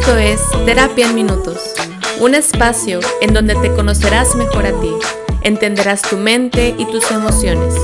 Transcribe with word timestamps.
Esto 0.00 0.16
es 0.16 0.40
Terapia 0.64 1.10
en 1.10 1.14
Minutos, 1.14 1.58
un 2.20 2.34
espacio 2.34 3.00
en 3.20 3.34
donde 3.34 3.54
te 3.56 3.70
conocerás 3.74 4.34
mejor 4.34 4.64
a 4.64 4.80
ti, 4.80 4.90
entenderás 5.42 6.00
tu 6.00 6.16
mente 6.16 6.74
y 6.78 6.86
tus 6.86 7.10
emociones. 7.10 7.74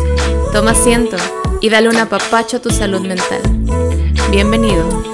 Toma 0.50 0.70
asiento 0.70 1.18
y 1.60 1.68
dale 1.68 1.90
un 1.90 1.98
apapacho 1.98 2.56
a 2.56 2.62
tu 2.62 2.70
salud 2.70 3.02
mental. 3.02 3.42
Bienvenido. 4.30 5.04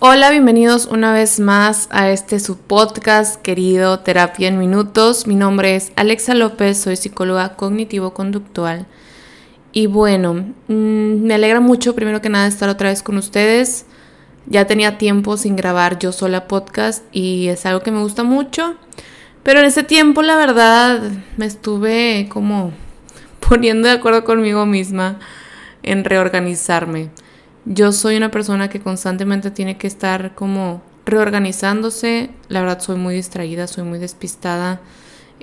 Hola, 0.00 0.32
bienvenidos 0.32 0.86
una 0.86 1.12
vez 1.12 1.38
más 1.38 1.86
a 1.92 2.10
este 2.10 2.40
su 2.40 2.58
podcast 2.58 3.40
querido 3.42 4.00
Terapia 4.00 4.48
en 4.48 4.58
Minutos. 4.58 5.28
Mi 5.28 5.36
nombre 5.36 5.76
es 5.76 5.92
Alexa 5.94 6.34
López, 6.34 6.78
soy 6.78 6.96
psicóloga 6.96 7.54
cognitivo-conductual. 7.54 8.86
Y 9.70 9.86
bueno, 9.86 10.34
mm, 10.66 11.22
me 11.22 11.34
alegra 11.34 11.60
mucho 11.60 11.94
primero 11.94 12.20
que 12.20 12.28
nada 12.28 12.48
estar 12.48 12.68
otra 12.68 12.88
vez 12.88 13.04
con 13.04 13.16
ustedes. 13.18 13.86
Ya 14.46 14.66
tenía 14.66 14.98
tiempo 14.98 15.36
sin 15.36 15.56
grabar 15.56 15.98
yo 15.98 16.12
sola 16.12 16.46
podcast 16.46 17.04
y 17.12 17.48
es 17.48 17.64
algo 17.66 17.80
que 17.80 17.90
me 17.90 18.00
gusta 18.00 18.24
mucho. 18.24 18.76
Pero 19.42 19.60
en 19.60 19.66
ese 19.66 19.82
tiempo 19.82 20.22
la 20.22 20.36
verdad 20.36 21.00
me 21.36 21.46
estuve 21.46 22.28
como 22.30 22.72
poniendo 23.48 23.88
de 23.88 23.94
acuerdo 23.94 24.24
conmigo 24.24 24.66
misma 24.66 25.18
en 25.82 26.04
reorganizarme. 26.04 27.10
Yo 27.64 27.92
soy 27.92 28.16
una 28.16 28.30
persona 28.30 28.68
que 28.68 28.80
constantemente 28.80 29.50
tiene 29.50 29.78
que 29.78 29.86
estar 29.86 30.34
como 30.34 30.82
reorganizándose. 31.06 32.30
La 32.48 32.60
verdad 32.60 32.80
soy 32.80 32.96
muy 32.96 33.14
distraída, 33.14 33.66
soy 33.66 33.84
muy 33.84 33.98
despistada. 33.98 34.80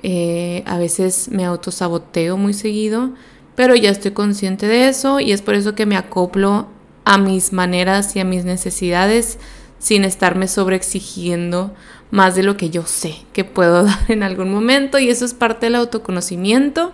Eh, 0.02 0.62
a 0.66 0.78
veces 0.78 1.28
me 1.30 1.44
autosaboteo 1.44 2.36
muy 2.36 2.54
seguido, 2.54 3.10
pero 3.54 3.74
ya 3.74 3.90
estoy 3.90 4.12
consciente 4.12 4.66
de 4.66 4.88
eso 4.88 5.20
y 5.20 5.32
es 5.32 5.42
por 5.42 5.54
eso 5.54 5.74
que 5.74 5.86
me 5.86 5.96
acoplo 5.96 6.68
a 7.04 7.18
mis 7.18 7.52
maneras 7.52 8.14
y 8.16 8.20
a 8.20 8.24
mis 8.24 8.44
necesidades 8.44 9.38
sin 9.78 10.04
estarme 10.04 10.48
sobreexigiendo 10.48 11.74
más 12.10 12.34
de 12.34 12.42
lo 12.42 12.56
que 12.56 12.70
yo 12.70 12.84
sé 12.86 13.16
que 13.32 13.44
puedo 13.44 13.82
dar 13.84 13.98
en 14.08 14.22
algún 14.22 14.50
momento 14.50 14.98
y 14.98 15.08
eso 15.08 15.24
es 15.24 15.34
parte 15.34 15.66
del 15.66 15.74
autoconocimiento 15.76 16.92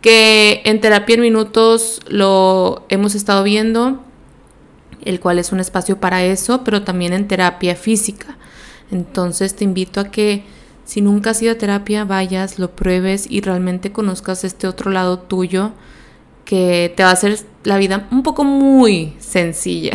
que 0.00 0.62
en 0.64 0.80
terapia 0.80 1.14
en 1.14 1.22
minutos 1.22 2.00
lo 2.08 2.84
hemos 2.88 3.14
estado 3.14 3.42
viendo, 3.42 4.02
el 5.04 5.20
cual 5.20 5.38
es 5.38 5.52
un 5.52 5.60
espacio 5.60 5.98
para 5.98 6.24
eso, 6.24 6.62
pero 6.64 6.82
también 6.82 7.12
en 7.12 7.26
terapia 7.26 7.74
física. 7.74 8.36
Entonces 8.90 9.56
te 9.56 9.64
invito 9.64 10.00
a 10.00 10.10
que 10.10 10.44
si 10.84 11.00
nunca 11.00 11.30
has 11.30 11.42
ido 11.42 11.52
a 11.52 11.58
terapia, 11.58 12.04
vayas, 12.04 12.58
lo 12.58 12.70
pruebes 12.74 13.26
y 13.28 13.40
realmente 13.40 13.92
conozcas 13.92 14.44
este 14.44 14.66
otro 14.66 14.90
lado 14.90 15.18
tuyo 15.18 15.72
que 16.44 16.92
te 16.96 17.02
va 17.02 17.10
a 17.10 17.12
hacer 17.12 17.40
la 17.68 17.76
vida 17.76 18.08
un 18.10 18.22
poco 18.22 18.44
muy 18.44 19.12
sencilla. 19.18 19.92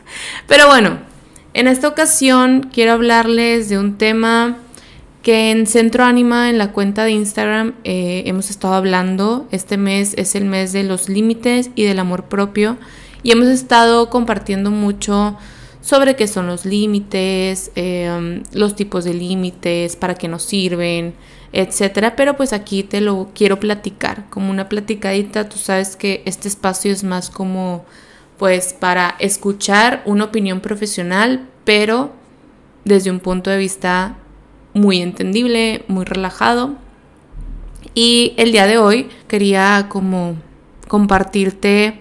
Pero 0.46 0.68
bueno, 0.68 0.98
en 1.54 1.66
esta 1.66 1.88
ocasión 1.88 2.70
quiero 2.72 2.92
hablarles 2.92 3.68
de 3.68 3.78
un 3.78 3.98
tema 3.98 4.58
que 5.22 5.50
en 5.50 5.66
Centro 5.66 6.04
Anima, 6.04 6.50
en 6.50 6.58
la 6.58 6.70
cuenta 6.70 7.04
de 7.04 7.10
Instagram, 7.10 7.74
eh, 7.82 8.22
hemos 8.26 8.48
estado 8.48 8.74
hablando. 8.74 9.48
Este 9.50 9.76
mes 9.76 10.14
es 10.16 10.36
el 10.36 10.44
mes 10.44 10.72
de 10.72 10.84
los 10.84 11.08
límites 11.08 11.70
y 11.74 11.82
del 11.82 11.98
amor 11.98 12.26
propio. 12.26 12.76
Y 13.24 13.32
hemos 13.32 13.48
estado 13.48 14.08
compartiendo 14.08 14.70
mucho 14.70 15.36
sobre 15.80 16.14
qué 16.14 16.28
son 16.28 16.46
los 16.46 16.64
límites, 16.64 17.72
em, 17.74 18.44
los 18.52 18.76
tipos 18.76 19.04
de 19.04 19.14
límites, 19.14 19.96
para 19.96 20.14
qué 20.14 20.28
nos 20.28 20.44
sirven, 20.44 21.14
etcétera. 21.52 22.16
Pero 22.16 22.36
pues 22.36 22.52
aquí 22.52 22.82
te 22.82 23.00
lo 23.00 23.30
quiero 23.34 23.60
platicar, 23.60 24.28
como 24.30 24.50
una 24.50 24.68
platicadita. 24.68 25.48
Tú 25.48 25.58
sabes 25.58 25.96
que 25.96 26.22
este 26.24 26.48
espacio 26.48 26.92
es 26.92 27.04
más 27.04 27.30
como 27.30 27.84
pues 28.38 28.74
para 28.74 29.16
escuchar 29.18 30.02
una 30.04 30.24
opinión 30.24 30.60
profesional, 30.60 31.48
pero 31.64 32.12
desde 32.84 33.10
un 33.10 33.20
punto 33.20 33.50
de 33.50 33.56
vista 33.56 34.18
muy 34.74 35.00
entendible, 35.00 35.84
muy 35.88 36.04
relajado. 36.04 36.76
Y 37.94 38.34
el 38.36 38.52
día 38.52 38.66
de 38.66 38.78
hoy 38.78 39.08
quería 39.26 39.86
como 39.88 40.36
compartirte 40.86 42.00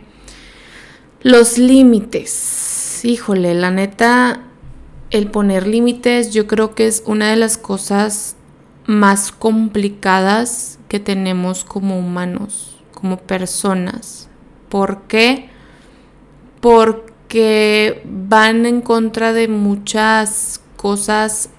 los 1.22 1.58
límites. 1.58 3.04
Híjole, 3.04 3.54
la 3.54 3.72
neta, 3.72 4.44
el 5.10 5.32
poner 5.32 5.66
límites 5.66 6.34
yo 6.34 6.48
creo 6.48 6.76
que 6.76 6.88
es 6.88 7.02
una 7.06 7.30
de 7.30 7.36
las 7.38 7.58
cosas 7.58 8.36
más 8.86 9.32
complicadas 9.32 10.80
que 10.88 11.00
tenemos 11.00 11.66
como 11.66 11.98
humanos, 12.00 12.78
como 12.94 13.18
personas. 13.18 14.30
¿Por 14.70 15.04
qué? 15.04 15.50
Porque 16.62 18.02
van 18.06 18.66
en 18.66 18.82
contra 18.82 19.34
de 19.34 19.48
muchas 19.48 20.62
cosas 20.76 21.50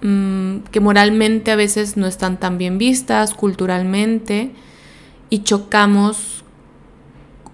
Mm, 0.00 0.58
que 0.70 0.78
moralmente 0.78 1.50
a 1.50 1.56
veces 1.56 1.96
no 1.96 2.06
están 2.06 2.38
tan 2.38 2.56
bien 2.56 2.78
vistas, 2.78 3.34
culturalmente, 3.34 4.52
y 5.28 5.42
chocamos 5.42 6.44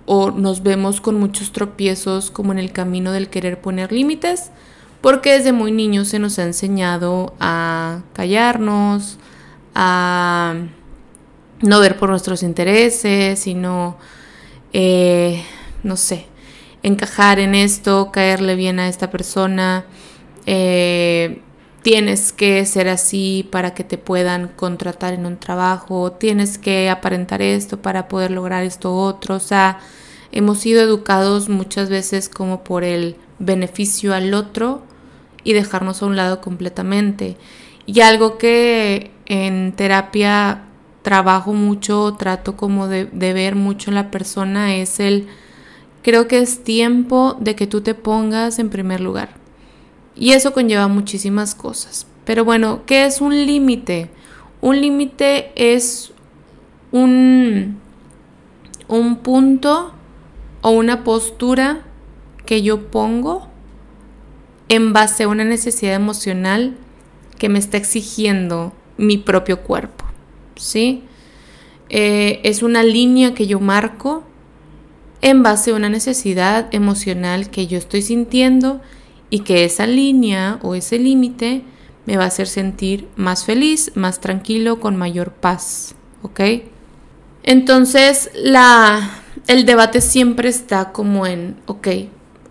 o 0.06 0.30
nos 0.30 0.62
vemos 0.62 1.00
con 1.00 1.18
muchos 1.18 1.52
tropiezos 1.52 2.30
como 2.30 2.52
en 2.52 2.58
el 2.58 2.72
camino 2.72 3.12
del 3.12 3.30
querer 3.30 3.60
poner 3.62 3.92
límites, 3.92 4.50
porque 5.04 5.32
desde 5.32 5.52
muy 5.52 5.70
niños 5.70 6.08
se 6.08 6.18
nos 6.18 6.38
ha 6.38 6.44
enseñado 6.44 7.34
a 7.38 8.00
callarnos, 8.14 9.18
a 9.74 10.54
no 11.60 11.80
ver 11.80 11.98
por 11.98 12.08
nuestros 12.08 12.42
intereses, 12.42 13.38
sino, 13.38 13.98
eh, 14.72 15.44
no 15.82 15.98
sé, 15.98 16.24
encajar 16.82 17.38
en 17.38 17.54
esto, 17.54 18.10
caerle 18.12 18.54
bien 18.54 18.80
a 18.80 18.88
esta 18.88 19.10
persona, 19.10 19.84
eh, 20.46 21.42
tienes 21.82 22.32
que 22.32 22.64
ser 22.64 22.88
así 22.88 23.46
para 23.52 23.74
que 23.74 23.84
te 23.84 23.98
puedan 23.98 24.48
contratar 24.48 25.12
en 25.12 25.26
un 25.26 25.36
trabajo, 25.36 26.12
tienes 26.12 26.56
que 26.56 26.88
aparentar 26.88 27.42
esto 27.42 27.82
para 27.82 28.08
poder 28.08 28.30
lograr 28.30 28.64
esto 28.64 28.96
otro, 28.96 29.34
o 29.34 29.40
sea, 29.40 29.80
hemos 30.32 30.60
sido 30.60 30.80
educados 30.80 31.50
muchas 31.50 31.90
veces 31.90 32.30
como 32.30 32.64
por 32.64 32.84
el 32.84 33.16
beneficio 33.38 34.14
al 34.14 34.32
otro 34.32 34.82
y 35.44 35.52
dejarnos 35.52 36.02
a 36.02 36.06
un 36.06 36.16
lado 36.16 36.40
completamente. 36.40 37.36
Y 37.86 38.00
algo 38.00 38.38
que 38.38 39.10
en 39.26 39.72
terapia 39.72 40.64
trabajo 41.02 41.52
mucho, 41.52 42.16
trato 42.18 42.56
como 42.56 42.88
de, 42.88 43.04
ver 43.12 43.54
mucho 43.54 43.90
en 43.90 43.94
la 43.94 44.10
persona 44.10 44.74
es 44.74 45.00
el, 45.00 45.28
creo 46.02 46.26
que 46.26 46.38
es 46.38 46.64
tiempo 46.64 47.36
de 47.38 47.54
que 47.54 47.66
tú 47.66 47.82
te 47.82 47.94
pongas 47.94 48.58
en 48.58 48.70
primer 48.70 49.00
lugar 49.00 49.44
y 50.16 50.32
eso 50.32 50.52
conlleva 50.52 50.88
muchísimas 50.88 51.54
cosas. 51.54 52.06
Pero 52.24 52.44
bueno, 52.44 52.82
¿qué 52.86 53.04
es 53.04 53.20
un 53.20 53.34
límite? 53.46 54.10
Un 54.60 54.80
límite 54.80 55.52
es 55.56 56.12
un, 56.90 57.78
un 58.88 59.16
punto 59.16 59.92
o 60.62 60.70
una 60.70 61.04
postura 61.04 61.82
que 62.46 62.62
yo 62.62 62.86
pongo 62.90 63.48
en 64.74 64.92
base 64.92 65.24
a 65.24 65.28
una 65.28 65.44
necesidad 65.44 65.94
emocional 65.94 66.76
que 67.38 67.48
me 67.48 67.58
está 67.58 67.76
exigiendo 67.76 68.72
mi 68.96 69.18
propio 69.18 69.62
cuerpo. 69.62 70.04
¿Sí? 70.56 71.02
Eh, 71.90 72.40
es 72.44 72.62
una 72.62 72.82
línea 72.82 73.34
que 73.34 73.46
yo 73.46 73.60
marco 73.60 74.24
en 75.20 75.42
base 75.42 75.70
a 75.70 75.74
una 75.74 75.88
necesidad 75.88 76.68
emocional 76.72 77.50
que 77.50 77.66
yo 77.66 77.78
estoy 77.78 78.02
sintiendo 78.02 78.80
y 79.30 79.40
que 79.40 79.64
esa 79.64 79.86
línea 79.86 80.58
o 80.62 80.74
ese 80.74 80.98
límite 80.98 81.62
me 82.06 82.16
va 82.16 82.24
a 82.24 82.28
hacer 82.28 82.46
sentir 82.46 83.08
más 83.16 83.44
feliz, 83.44 83.92
más 83.94 84.20
tranquilo, 84.20 84.80
con 84.80 84.96
mayor 84.96 85.32
paz, 85.32 85.94
¿ok? 86.22 86.40
Entonces, 87.42 88.30
la, 88.34 89.22
el 89.46 89.64
debate 89.64 90.00
siempre 90.00 90.48
está 90.48 90.92
como 90.92 91.26
en, 91.26 91.56
ok, 91.66 91.88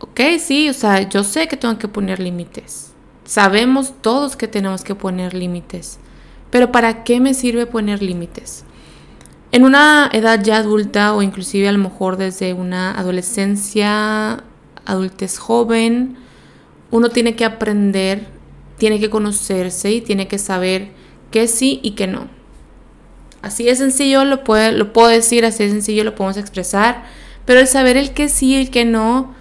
ok, 0.03 0.19
sí, 0.37 0.69
o 0.69 0.73
sea, 0.73 1.07
yo 1.07 1.23
sé 1.23 1.47
que 1.47 1.55
tengo 1.55 1.77
que 1.77 1.87
poner 1.87 2.19
límites. 2.19 2.91
Sabemos 3.23 3.93
todos 4.01 4.35
que 4.35 4.49
tenemos 4.49 4.83
que 4.83 4.95
poner 4.95 5.33
límites. 5.33 5.97
Pero 6.51 6.71
¿para 6.71 7.05
qué 7.05 7.21
me 7.21 7.33
sirve 7.33 7.65
poner 7.65 8.01
límites? 8.01 8.65
En 9.53 9.63
una 9.63 10.09
edad 10.11 10.43
ya 10.43 10.57
adulta 10.57 11.13
o 11.13 11.21
inclusive 11.21 11.69
a 11.69 11.71
lo 11.71 11.79
mejor 11.79 12.17
desde 12.17 12.53
una 12.53 12.91
adolescencia, 12.99 14.43
adultez 14.85 15.37
joven, 15.37 16.17
uno 16.91 17.09
tiene 17.09 17.35
que 17.35 17.45
aprender, 17.45 18.27
tiene 18.77 18.99
que 18.99 19.09
conocerse 19.09 19.91
y 19.91 20.01
tiene 20.01 20.27
que 20.27 20.37
saber 20.37 20.91
qué 21.31 21.47
sí 21.47 21.79
y 21.81 21.91
qué 21.91 22.07
no. 22.07 22.27
Así 23.41 23.63
de 23.63 23.75
sencillo 23.75 24.25
lo, 24.25 24.43
puede, 24.43 24.73
lo 24.73 24.91
puedo 24.91 25.07
decir, 25.07 25.45
así 25.45 25.63
de 25.63 25.69
sencillo 25.69 26.03
lo 26.03 26.15
podemos 26.15 26.37
expresar, 26.37 27.05
pero 27.45 27.61
el 27.61 27.67
saber 27.67 27.95
el 27.95 28.11
que 28.11 28.27
sí 28.27 28.47
y 28.47 28.55
el 28.55 28.69
que 28.69 28.85
no 28.85 29.33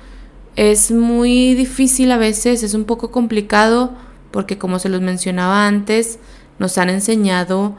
es 0.57 0.91
muy 0.91 1.55
difícil 1.55 2.13
a 2.13 2.17
veces, 2.17 2.63
es 2.63 2.75
un 2.75 2.85
poco 2.85 3.11
complicado 3.11 3.93
porque 4.31 4.59
como 4.59 4.79
se 4.79 4.89
los 4.89 5.01
mencionaba 5.01 5.67
antes, 5.67 6.19
nos 6.59 6.79
han 6.79 6.91
enseñado 6.91 7.77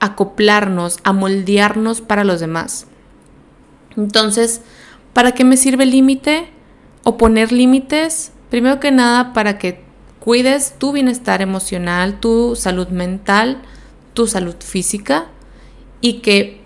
a 0.00 0.06
acoplarnos, 0.06 0.98
a 1.04 1.12
moldearnos 1.12 2.00
para 2.00 2.24
los 2.24 2.40
demás. 2.40 2.86
Entonces, 3.96 4.62
¿para 5.12 5.32
qué 5.32 5.44
me 5.44 5.56
sirve 5.56 5.84
el 5.84 5.90
límite 5.90 6.48
o 7.04 7.16
poner 7.16 7.52
límites? 7.52 8.32
Primero 8.50 8.80
que 8.80 8.90
nada, 8.90 9.32
para 9.32 9.58
que 9.58 9.84
cuides 10.18 10.74
tu 10.78 10.92
bienestar 10.92 11.42
emocional, 11.42 12.20
tu 12.20 12.56
salud 12.56 12.88
mental, 12.88 13.62
tu 14.14 14.26
salud 14.26 14.56
física 14.58 15.26
y 16.00 16.14
que 16.14 16.60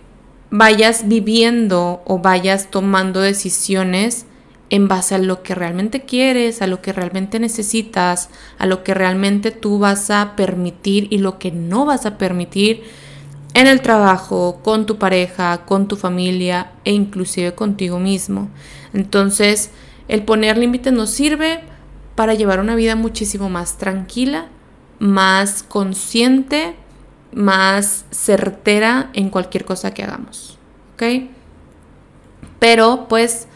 vayas 0.50 1.08
viviendo 1.08 2.02
o 2.06 2.18
vayas 2.18 2.70
tomando 2.70 3.20
decisiones 3.20 4.25
en 4.70 4.88
base 4.88 5.14
a 5.14 5.18
lo 5.18 5.42
que 5.42 5.54
realmente 5.54 6.02
quieres, 6.02 6.60
a 6.60 6.66
lo 6.66 6.82
que 6.82 6.92
realmente 6.92 7.38
necesitas, 7.38 8.30
a 8.58 8.66
lo 8.66 8.82
que 8.82 8.94
realmente 8.94 9.50
tú 9.50 9.78
vas 9.78 10.10
a 10.10 10.34
permitir 10.36 11.08
y 11.10 11.18
lo 11.18 11.38
que 11.38 11.52
no 11.52 11.84
vas 11.84 12.06
a 12.06 12.18
permitir 12.18 12.82
en 13.54 13.66
el 13.66 13.80
trabajo, 13.80 14.60
con 14.62 14.84
tu 14.84 14.98
pareja, 14.98 15.64
con 15.64 15.88
tu 15.88 15.96
familia 15.96 16.72
e 16.84 16.92
inclusive 16.92 17.54
contigo 17.54 17.98
mismo. 17.98 18.50
Entonces, 18.92 19.70
el 20.08 20.24
poner 20.24 20.58
límites 20.58 20.92
nos 20.92 21.10
sirve 21.10 21.60
para 22.16 22.34
llevar 22.34 22.60
una 22.60 22.74
vida 22.74 22.96
muchísimo 22.96 23.48
más 23.48 23.78
tranquila, 23.78 24.48
más 24.98 25.62
consciente, 25.62 26.74
más 27.32 28.04
certera 28.10 29.10
en 29.14 29.30
cualquier 29.30 29.64
cosa 29.64 29.94
que 29.94 30.02
hagamos. 30.02 30.58
¿Ok? 30.94 31.30
Pero 32.58 33.06
pues 33.08 33.48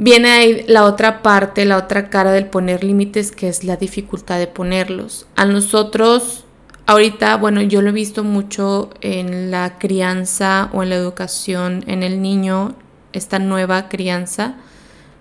viene 0.00 0.30
ahí 0.30 0.64
la 0.66 0.84
otra 0.84 1.22
parte, 1.22 1.64
la 1.64 1.76
otra 1.76 2.10
cara 2.10 2.32
del 2.32 2.46
poner 2.46 2.82
límites, 2.82 3.30
que 3.30 3.48
es 3.48 3.62
la 3.62 3.76
dificultad 3.76 4.38
de 4.38 4.48
ponerlos. 4.48 5.26
A 5.36 5.44
nosotros 5.44 6.44
Ahorita, 6.90 7.36
bueno, 7.36 7.62
yo 7.62 7.82
lo 7.82 7.90
he 7.90 7.92
visto 7.92 8.24
mucho 8.24 8.90
en 9.00 9.52
la 9.52 9.78
crianza 9.78 10.70
o 10.72 10.82
en 10.82 10.88
la 10.88 10.96
educación 10.96 11.84
en 11.86 12.02
el 12.02 12.20
niño, 12.20 12.74
esta 13.12 13.38
nueva 13.38 13.88
crianza, 13.88 14.56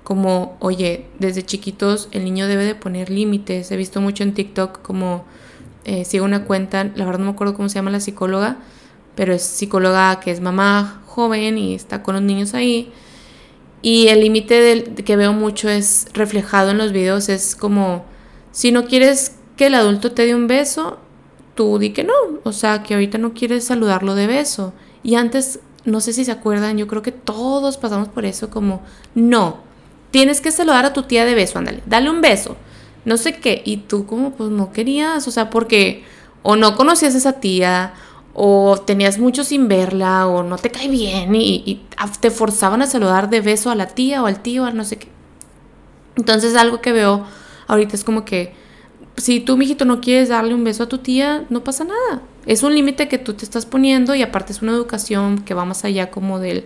como, 0.03 0.57
oye, 0.61 1.05
desde 1.19 1.43
chiquitos 1.43 2.09
el 2.11 2.23
niño 2.23 2.47
debe 2.47 2.65
de 2.65 2.73
poner 2.73 3.11
límites. 3.11 3.69
He 3.71 3.77
visto 3.77 4.01
mucho 4.01 4.23
en 4.23 4.33
TikTok 4.33 4.81
como, 4.81 5.25
eh, 5.85 6.05
sigo 6.05 6.25
una 6.25 6.45
cuenta, 6.45 6.85
la 6.85 7.05
verdad 7.05 7.19
no 7.19 7.25
me 7.25 7.31
acuerdo 7.33 7.53
cómo 7.53 7.69
se 7.69 7.75
llama 7.75 7.91
la 7.91 7.99
psicóloga, 7.99 8.57
pero 9.13 9.31
es 9.31 9.43
psicóloga 9.43 10.19
que 10.21 10.31
es 10.31 10.41
mamá 10.41 11.03
joven 11.05 11.59
y 11.59 11.75
está 11.75 12.01
con 12.01 12.15
los 12.15 12.23
niños 12.23 12.55
ahí. 12.55 12.91
Y 13.81 14.07
el 14.09 14.21
límite 14.21 14.83
que 15.05 15.15
veo 15.15 15.33
mucho 15.33 15.69
es 15.69 16.07
reflejado 16.13 16.71
en 16.71 16.77
los 16.77 16.91
videos, 16.91 17.29
es 17.29 17.55
como, 17.55 18.03
si 18.51 18.71
no 18.71 18.85
quieres 18.85 19.35
que 19.55 19.67
el 19.67 19.75
adulto 19.75 20.11
te 20.11 20.25
dé 20.25 20.35
un 20.35 20.47
beso, 20.47 20.99
tú 21.55 21.79
di 21.79 21.91
que 21.91 22.03
no, 22.03 22.13
o 22.43 22.51
sea, 22.51 22.83
que 22.83 22.93
ahorita 22.93 23.17
no 23.17 23.33
quieres 23.33 23.65
saludarlo 23.65 24.15
de 24.15 24.27
beso. 24.27 24.73
Y 25.03 25.15
antes, 25.15 25.59
no 25.85 26.01
sé 26.01 26.13
si 26.13 26.25
se 26.25 26.31
acuerdan, 26.31 26.77
yo 26.77 26.87
creo 26.87 27.01
que 27.01 27.11
todos 27.11 27.77
pasamos 27.77 28.09
por 28.09 28.25
eso 28.25 28.49
como, 28.49 28.81
no, 29.15 29.57
tienes 30.11 30.41
que 30.41 30.51
saludar 30.51 30.85
a 30.85 30.93
tu 30.93 31.03
tía 31.03 31.25
de 31.25 31.35
beso, 31.35 31.59
ándale, 31.59 31.83
dale 31.85 32.09
un 32.09 32.21
beso, 32.21 32.57
no 33.05 33.17
sé 33.17 33.39
qué. 33.39 33.61
Y 33.65 33.77
tú 33.77 34.05
como, 34.05 34.31
pues 34.31 34.49
no 34.49 34.71
querías, 34.71 35.27
o 35.27 35.31
sea, 35.31 35.49
porque 35.49 36.03
o 36.41 36.55
no 36.55 36.75
conocías 36.75 37.15
a 37.15 37.17
esa 37.17 37.33
tía, 37.33 37.93
o 38.41 38.77
tenías 38.77 39.19
mucho 39.19 39.43
sin 39.43 39.67
verla, 39.67 40.25
o 40.25 40.43
no 40.43 40.57
te 40.57 40.71
cae 40.71 40.87
bien, 40.87 41.35
y, 41.35 41.81
te 42.21 42.31
forzaban 42.31 42.81
a 42.81 42.87
saludar 42.87 43.29
de 43.29 43.41
beso 43.41 43.69
a 43.69 43.75
la 43.75 43.87
tía 43.87 44.23
o 44.23 44.27
al 44.27 44.41
tío, 44.41 44.63
a 44.63 44.71
no 44.71 44.85
sé 44.85 44.97
qué. 44.97 45.09
Entonces 46.15 46.55
algo 46.55 46.79
que 46.79 46.93
veo 46.93 47.25
ahorita 47.67 47.97
es 47.97 48.05
como 48.05 48.23
que 48.23 48.53
si 49.17 49.41
tú, 49.41 49.57
mijito, 49.57 49.83
no 49.83 49.99
quieres 49.99 50.29
darle 50.29 50.53
un 50.53 50.63
beso 50.63 50.83
a 50.83 50.89
tu 50.89 50.99
tía, 50.99 51.45
no 51.49 51.65
pasa 51.65 51.83
nada. 51.83 52.21
Es 52.45 52.63
un 52.63 52.73
límite 52.73 53.09
que 53.09 53.17
tú 53.17 53.33
te 53.33 53.43
estás 53.43 53.65
poniendo 53.65 54.15
y 54.15 54.21
aparte 54.21 54.53
es 54.53 54.61
una 54.61 54.71
educación 54.71 55.39
que 55.39 55.53
va 55.53 55.65
más 55.65 55.83
allá 55.83 56.09
como 56.09 56.39
del, 56.39 56.63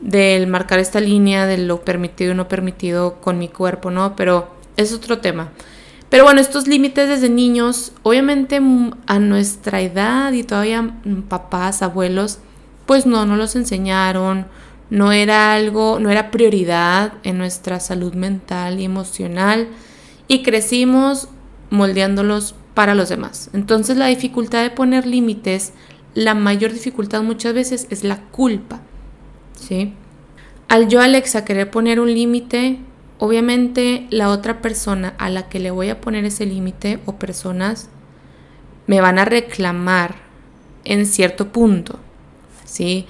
del 0.00 0.46
marcar 0.46 0.78
esta 0.78 1.00
línea 1.00 1.46
de 1.46 1.58
lo 1.58 1.82
permitido 1.82 2.32
y 2.32 2.36
no 2.36 2.48
permitido 2.48 3.20
con 3.20 3.38
mi 3.38 3.48
cuerpo, 3.48 3.90
¿no? 3.90 4.16
Pero 4.16 4.48
es 4.78 4.94
otro 4.94 5.18
tema. 5.18 5.52
Pero 6.10 6.24
bueno, 6.24 6.40
estos 6.40 6.68
límites 6.68 7.08
desde 7.08 7.28
niños, 7.28 7.92
obviamente 8.02 8.60
mm, 8.60 8.92
a 9.06 9.18
nuestra 9.18 9.80
edad 9.80 10.32
y 10.32 10.44
todavía 10.44 10.82
mm, 10.82 11.22
papás, 11.28 11.82
abuelos, 11.82 12.38
pues 12.86 13.06
no, 13.06 13.26
no 13.26 13.36
los 13.36 13.56
enseñaron, 13.56 14.46
no 14.90 15.12
era 15.12 15.54
algo, 15.54 15.98
no 15.98 16.10
era 16.10 16.30
prioridad 16.30 17.14
en 17.24 17.38
nuestra 17.38 17.80
salud 17.80 18.14
mental 18.14 18.78
y 18.80 18.84
emocional. 18.84 19.68
Y 20.28 20.42
crecimos 20.42 21.28
moldeándolos 21.70 22.54
para 22.74 22.94
los 22.94 23.08
demás. 23.08 23.50
Entonces 23.52 23.96
la 23.96 24.06
dificultad 24.06 24.62
de 24.62 24.70
poner 24.70 25.06
límites, 25.06 25.72
la 26.14 26.34
mayor 26.34 26.72
dificultad 26.72 27.22
muchas 27.22 27.54
veces 27.54 27.86
es 27.90 28.04
la 28.04 28.22
culpa. 28.22 28.80
¿sí? 29.58 29.92
Al 30.68 30.88
yo, 30.88 31.00
Alexa, 31.00 31.44
querer 31.44 31.70
poner 31.70 32.00
un 32.00 32.12
límite, 32.12 32.78
obviamente 33.18 34.06
la 34.10 34.30
otra 34.30 34.60
persona 34.60 35.14
a 35.18 35.30
la 35.30 35.48
que 35.48 35.58
le 35.58 35.70
voy 35.70 35.88
a 35.88 36.00
poner 36.00 36.24
ese 36.24 36.46
límite 36.46 36.98
o 37.06 37.16
personas 37.16 37.88
me 38.86 39.00
van 39.00 39.18
a 39.18 39.24
reclamar 39.24 40.16
en 40.84 41.06
cierto 41.06 41.48
punto. 41.48 41.98
¿sí? 42.64 43.06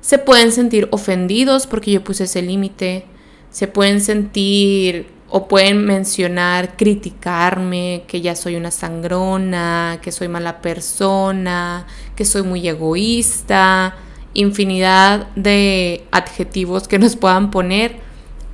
Se 0.00 0.18
pueden 0.18 0.52
sentir 0.52 0.88
ofendidos 0.92 1.66
porque 1.66 1.90
yo 1.92 2.04
puse 2.04 2.24
ese 2.24 2.42
límite, 2.42 3.06
se 3.50 3.66
pueden 3.66 4.00
sentir 4.00 5.08
o 5.28 5.48
pueden 5.48 5.84
mencionar, 5.84 6.76
criticarme, 6.76 8.04
que 8.06 8.20
ya 8.20 8.36
soy 8.36 8.54
una 8.54 8.70
sangrona, 8.70 9.98
que 10.00 10.12
soy 10.12 10.28
mala 10.28 10.60
persona, 10.60 11.86
que 12.14 12.24
soy 12.24 12.42
muy 12.42 12.68
egoísta, 12.68 13.96
infinidad 14.34 15.26
de 15.34 16.04
adjetivos 16.12 16.86
que 16.86 16.98
nos 17.00 17.16
puedan 17.16 17.50
poner 17.50 18.05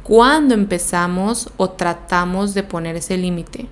cuando 0.03 0.55
empezamos 0.55 1.51
o 1.57 1.71
tratamos 1.71 2.55
de 2.55 2.63
poner 2.63 2.97
ese 2.97 3.17
límite. 3.17 3.67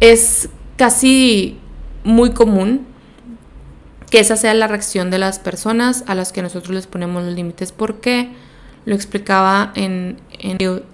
Es 0.00 0.48
casi 0.76 1.58
muy 2.04 2.30
común 2.30 2.86
que 4.10 4.20
esa 4.20 4.36
sea 4.36 4.54
la 4.54 4.66
reacción 4.66 5.10
de 5.10 5.18
las 5.18 5.38
personas 5.38 6.04
a 6.06 6.14
las 6.14 6.32
que 6.32 6.42
nosotros 6.42 6.74
les 6.74 6.86
ponemos 6.86 7.24
los 7.24 7.34
límites. 7.34 7.72
¿Por 7.72 8.00
qué? 8.00 8.30
lo 8.88 8.94
explicaba 8.94 9.70
en, 9.74 10.16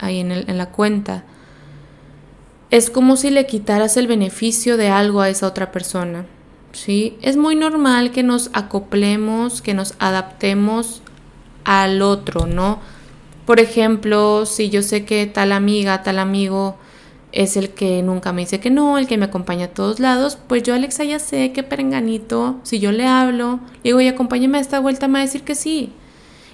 ahí 0.00 0.18
en, 0.18 0.58
la 0.58 0.70
cuenta. 0.70 1.22
Es 2.70 2.90
como 2.90 3.16
si 3.16 3.30
le 3.30 3.46
quitaras 3.46 3.96
el 3.96 4.08
beneficio 4.08 4.76
de 4.76 4.88
algo 4.88 5.20
a 5.20 5.28
esa 5.28 5.46
otra 5.46 5.70
persona. 5.70 6.26
¿sí? 6.72 7.16
Es 7.22 7.36
muy 7.36 7.54
normal 7.54 8.10
que 8.10 8.24
nos 8.24 8.50
acoplemos, 8.52 9.62
que 9.62 9.74
nos 9.74 9.94
adaptemos 10.00 11.02
al 11.64 12.02
otro, 12.02 12.46
¿no? 12.46 12.80
Por 13.46 13.61
ejemplo, 13.61 14.46
si 14.46 14.70
yo 14.70 14.82
sé 14.82 15.05
que 15.05 15.26
tal 15.26 15.52
amiga, 15.52 16.02
tal 16.02 16.19
amigo 16.19 16.76
es 17.32 17.56
el 17.56 17.71
que 17.71 18.00
nunca 18.02 18.33
me 18.33 18.42
dice 18.42 18.61
que 18.61 18.71
no, 18.71 18.97
el 18.97 19.07
que 19.07 19.18
me 19.18 19.26
acompaña 19.26 19.66
a 19.66 19.68
todos 19.68 19.99
lados, 19.99 20.38
pues 20.47 20.62
yo 20.62 20.73
Alexa 20.73 21.04
ya 21.04 21.18
sé 21.18 21.52
que 21.52 21.62
perenganito, 21.62 22.61
si 22.62 22.78
yo 22.78 22.92
le 22.92 23.07
hablo, 23.07 23.59
le 23.83 23.90
digo, 23.90 24.00
y 24.00 24.09
acompáñame 24.09 24.59
a 24.59 24.61
esta 24.61 24.78
vuelta, 24.78 25.09
me 25.09 25.14
va 25.14 25.18
a 25.18 25.23
decir 25.23 25.42
que 25.42 25.54
sí. 25.54 25.92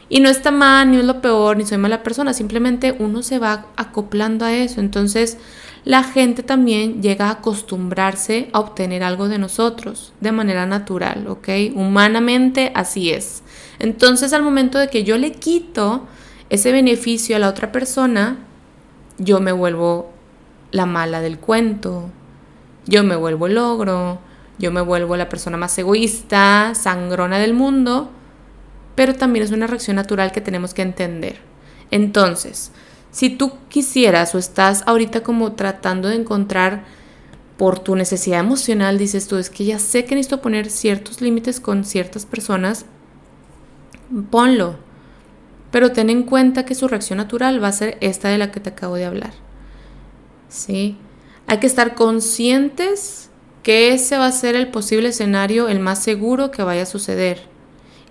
Y 0.08 0.20
no 0.20 0.28
está 0.28 0.50
mal, 0.50 0.90
ni 0.90 0.96
es 0.96 1.04
lo 1.04 1.20
peor, 1.20 1.56
ni 1.56 1.66
soy 1.66 1.78
mala 1.78 2.02
persona, 2.02 2.32
simplemente 2.32 2.96
uno 2.98 3.22
se 3.22 3.38
va 3.38 3.66
acoplando 3.76 4.44
a 4.44 4.52
eso. 4.52 4.80
Entonces 4.80 5.38
la 5.84 6.02
gente 6.02 6.42
también 6.42 7.00
llega 7.00 7.28
a 7.28 7.32
acostumbrarse 7.32 8.48
a 8.52 8.58
obtener 8.58 9.04
algo 9.04 9.28
de 9.28 9.38
nosotros 9.38 10.12
de 10.20 10.32
manera 10.32 10.66
natural, 10.66 11.28
¿ok? 11.28 11.48
Humanamente 11.74 12.72
así 12.74 13.10
es. 13.10 13.42
Entonces 13.78 14.32
al 14.32 14.42
momento 14.42 14.78
de 14.78 14.88
que 14.88 15.04
yo 15.04 15.16
le 15.16 15.32
quito 15.32 16.08
ese 16.50 16.72
beneficio 16.72 17.36
a 17.36 17.38
la 17.38 17.48
otra 17.48 17.72
persona, 17.72 18.38
yo 19.18 19.40
me 19.40 19.52
vuelvo 19.52 20.12
la 20.70 20.86
mala 20.86 21.20
del 21.20 21.38
cuento, 21.38 22.10
yo 22.86 23.02
me 23.04 23.16
vuelvo 23.16 23.46
el 23.46 23.54
logro, 23.54 24.18
yo 24.58 24.70
me 24.70 24.82
vuelvo 24.82 25.16
la 25.16 25.28
persona 25.28 25.56
más 25.56 25.76
egoísta, 25.78 26.74
sangrona 26.74 27.38
del 27.38 27.54
mundo 27.54 28.10
pero 29.00 29.14
también 29.14 29.44
es 29.44 29.50
una 29.50 29.66
reacción 29.66 29.96
natural 29.96 30.30
que 30.30 30.42
tenemos 30.42 30.74
que 30.74 30.82
entender. 30.82 31.38
Entonces, 31.90 32.70
si 33.10 33.30
tú 33.30 33.52
quisieras 33.70 34.34
o 34.34 34.38
estás 34.38 34.82
ahorita 34.86 35.22
como 35.22 35.52
tratando 35.52 36.08
de 36.08 36.16
encontrar 36.16 36.84
por 37.56 37.78
tu 37.78 37.96
necesidad 37.96 38.40
emocional, 38.40 38.98
dices 38.98 39.26
tú, 39.26 39.36
es 39.36 39.48
que 39.48 39.64
ya 39.64 39.78
sé 39.78 40.04
que 40.04 40.14
necesito 40.14 40.42
poner 40.42 40.70
ciertos 40.70 41.22
límites 41.22 41.60
con 41.60 41.84
ciertas 41.86 42.26
personas, 42.26 42.84
ponlo. 44.30 44.76
Pero 45.70 45.92
ten 45.92 46.10
en 46.10 46.24
cuenta 46.24 46.64
que 46.64 46.74
su 46.74 46.88
reacción 46.88 47.18
natural 47.18 47.62
va 47.62 47.68
a 47.68 47.72
ser 47.72 47.96
esta 48.00 48.28
de 48.28 48.38
la 48.38 48.50
que 48.50 48.60
te 48.60 48.70
acabo 48.70 48.96
de 48.96 49.04
hablar. 49.04 49.32
¿Sí? 50.48 50.96
Hay 51.46 51.58
que 51.58 51.66
estar 51.66 51.94
conscientes 51.94 53.30
que 53.62 53.92
ese 53.92 54.18
va 54.18 54.26
a 54.26 54.32
ser 54.32 54.56
el 54.56 54.68
posible 54.68 55.08
escenario, 55.08 55.68
el 55.68 55.80
más 55.80 56.02
seguro 56.02 56.50
que 56.50 56.62
vaya 56.62 56.82
a 56.82 56.86
suceder 56.86 57.50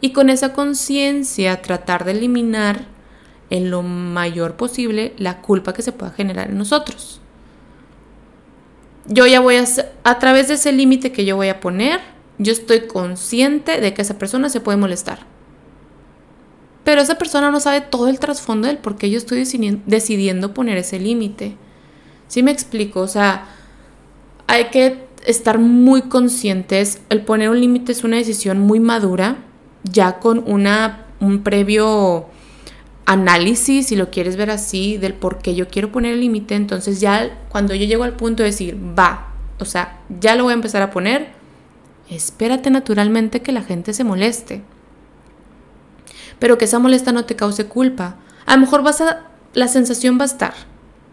y 0.01 0.12
con 0.12 0.30
esa 0.30 0.54
conciencia 0.54 1.62
tratar 1.62 2.06
de 2.06 2.12
eliminar 2.12 2.86
en 3.50 3.72
lo 3.72 3.82
mayor 3.82 4.56
posible 4.56 5.13
la 5.18 5.42
culpa 5.42 5.74
que 5.74 5.82
se 5.82 5.92
pueda 5.92 6.12
generar 6.12 6.50
en 6.50 6.58
nosotros. 6.58 7.20
Yo 9.08 9.25
ya 9.25 9.39
voy 9.39 9.56
a, 9.56 9.66
a 10.04 10.20
través 10.20 10.48
de 10.48 10.54
ese 10.54 10.72
límite 10.72 11.12
que 11.12 11.25
yo 11.25 11.36
voy 11.36 11.50
a 11.50 11.60
poner, 11.60 12.00
yo 12.38 12.54
estoy 12.54 12.82
consciente 12.82 13.82
de 13.82 13.94
que 13.94 14.04
esa 14.04 14.20
persona 14.20 14.50
se 14.50 14.62
puede 14.62 14.78
molestar. 14.78 15.20
Pero 16.83 17.01
esa 17.01 17.17
persona 17.17 17.51
no 17.51 17.59
sabe 17.59 17.81
todo 17.81 18.07
el 18.07 18.19
trasfondo 18.19 18.67
del 18.67 18.77
por 18.77 18.95
qué 18.98 19.09
yo 19.09 19.17
estoy 19.17 19.39
decidiendo 19.86 20.53
poner 20.53 20.77
ese 20.77 21.00
límite. 21.00 21.55
¿Sí 22.27 22.43
me 22.43 22.51
explico? 22.51 23.01
O 23.01 23.07
sea, 23.07 23.45
hay 24.48 24.65
que 24.65 25.07
estar 25.25 25.59
muy 25.59 26.03
conscientes. 26.03 27.01
El 27.09 27.21
poner 27.21 27.50
un 27.50 27.59
límite 27.59 27.91
es 27.91 28.03
una 28.03 28.17
decisión 28.17 28.59
muy 28.59 28.79
madura, 28.79 29.38
ya 29.83 30.19
con 30.19 30.43
una, 30.45 31.05
un 31.19 31.43
previo 31.43 32.27
análisis, 33.05 33.88
si 33.88 33.95
lo 33.95 34.12
quieres 34.12 34.36
ver 34.36 34.51
así, 34.51 34.98
del 34.98 35.15
por 35.15 35.39
qué 35.39 35.55
yo 35.55 35.67
quiero 35.67 35.91
poner 35.91 36.13
el 36.13 36.21
límite. 36.21 36.55
Entonces 36.55 37.00
ya 37.00 37.39
cuando 37.50 37.75
yo 37.75 37.86
llego 37.86 38.03
al 38.03 38.15
punto 38.15 38.43
de 38.43 38.50
decir, 38.50 38.77
va, 38.98 39.33
o 39.59 39.65
sea, 39.65 40.00
ya 40.19 40.36
lo 40.36 40.43
voy 40.43 40.51
a 40.51 40.55
empezar 40.55 40.81
a 40.81 40.91
poner, 40.91 41.29
espérate 42.09 42.69
naturalmente 42.69 43.41
que 43.41 43.51
la 43.51 43.63
gente 43.63 43.93
se 43.93 44.03
moleste. 44.03 44.62
Pero 46.39 46.58
que 46.58 46.65
esa 46.65 46.79
molesta 46.79 47.12
no 47.12 47.25
te 47.25 47.36
cause 47.36 47.65
culpa. 47.65 48.15
A 48.46 48.55
lo 48.55 48.62
mejor 48.62 48.84
vas 48.84 49.01
a, 49.01 49.27
la 49.53 49.67
sensación 49.67 50.17
va 50.17 50.24
a 50.24 50.27
estar, 50.27 50.53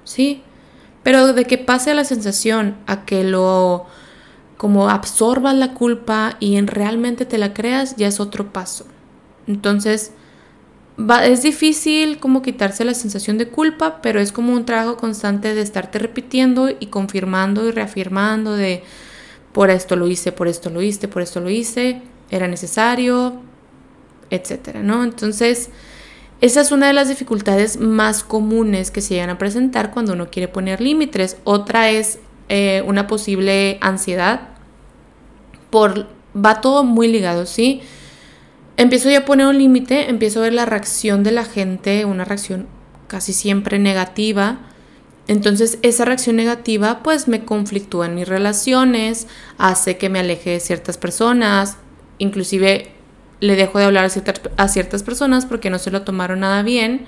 ¿sí? 0.05 0.43
Pero 1.03 1.33
de 1.33 1.45
que 1.45 1.59
pase 1.59 1.95
la 1.95 2.05
sensación 2.05 2.77
a 2.87 3.05
que 3.05 3.25
lo 3.25 3.87
como 4.57 4.89
absorbas 4.89 5.55
la 5.55 5.75
culpa 5.75 6.37
y 6.41 6.57
en 6.57 6.67
realmente 6.67 7.27
te 7.27 7.39
la 7.39 7.53
creas, 7.53 7.97
ya 7.97 8.07
es 8.07 8.21
otro 8.21 8.53
paso. 8.53 8.87
Entonces, 9.47 10.13
va, 10.99 11.27
es 11.27 11.43
difícil 11.43 12.19
como 12.19 12.43
quitarse 12.43 12.85
la 12.85 12.95
sensación 12.95 13.39
de 13.39 13.49
culpa, 13.49 14.01
pero 14.01 14.19
es 14.21 14.33
como 14.33 14.55
un 14.55 14.65
trabajo 14.65 14.97
constante 14.97 15.55
de 15.55 15.63
estarte 15.63 15.99
repitiendo 15.99 16.71
y 16.71 16.87
confirmando 16.87 17.67
y 17.69 17.71
reafirmando 17.71 18.55
de 18.55 18.83
por 19.53 19.71
esto 19.71 19.97
lo 19.97 20.09
hice, 20.09 20.33
por 20.33 20.49
esto 20.49 20.71
lo 20.71 20.83
hice, 20.83 21.09
por 21.09 21.23
esto 21.23 21.41
lo 21.41 21.51
hice, 21.51 22.03
era 22.31 22.49
necesario, 22.49 23.41
etcétera, 24.31 24.83
¿no? 24.83 25.05
Entonces, 25.05 25.71
esa 26.41 26.61
es 26.61 26.73
una 26.73 26.87
de 26.87 26.93
las 26.93 27.09
dificultades 27.09 27.79
más 27.79 28.23
comunes 28.23 28.91
que 28.91 29.01
se 29.01 29.15
llegan 29.15 29.31
a 29.31 29.39
presentar 29.39 29.91
cuando 29.91 30.13
uno 30.13 30.31
quiere 30.31 30.49
poner 30.49 30.81
límites. 30.81 31.39
Otra 31.45 31.91
es 31.91 32.19
eh, 32.49 32.83
una 32.87 33.07
posible 33.07 33.79
ansiedad. 33.81 34.49
Por, 35.71 36.09
va 36.35 36.61
todo 36.61 36.85
muy 36.85 37.09
ligado, 37.09 37.47
¿sí? 37.47 37.83
Empiezo 38.77 39.09
ya 39.09 39.19
a 39.19 39.25
poner 39.25 39.47
un 39.47 39.59
límite, 39.59 40.11
empiezo 40.11 40.41
a 40.41 40.43
ver 40.43 40.53
la 40.53 40.67
reacción 40.67 41.23
de 41.23 41.33
la 41.33 41.45
gente, 41.45 42.05
una 42.05 42.25
reacción 42.25 42.67
casi 43.09 43.33
siempre 43.33 43.79
negativa 43.79 44.59
entonces 45.29 45.79
esa 45.83 46.05
reacción 46.05 46.37
negativa 46.37 47.03
pues 47.03 47.27
me 47.27 47.45
conflictúa 47.45 48.07
en 48.07 48.15
mis 48.15 48.29
relaciones, 48.29 49.27
hace 49.59 49.97
que 49.97 50.09
me 50.09 50.21
aleje 50.21 50.51
de 50.51 50.61
ciertas 50.61 50.99
personas, 50.99 51.77
inclusive 52.19 52.93
le 53.41 53.57
dejo 53.57 53.79
de 53.79 53.85
hablar 53.85 54.05
a 54.57 54.69
ciertas, 54.69 55.03
personas 55.03 55.47
porque 55.47 55.71
no 55.71 55.79
se 55.79 55.91
lo 55.91 56.03
tomaron 56.03 56.41
nada 56.41 56.63
bien. 56.63 57.07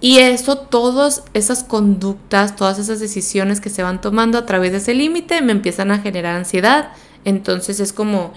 Y 0.00 0.18
eso, 0.18 0.56
todas 0.56 1.24
esas 1.34 1.62
conductas, 1.62 2.56
todas 2.56 2.78
esas 2.78 3.00
decisiones 3.00 3.60
que 3.60 3.70
se 3.70 3.82
van 3.82 4.00
tomando 4.00 4.38
a 4.38 4.46
través 4.46 4.72
de 4.72 4.78
ese 4.78 4.94
límite 4.94 5.42
me 5.42 5.52
empiezan 5.52 5.90
a 5.90 5.98
generar 5.98 6.36
ansiedad. 6.36 6.90
Entonces 7.24 7.80
es 7.80 7.92
como, 7.92 8.32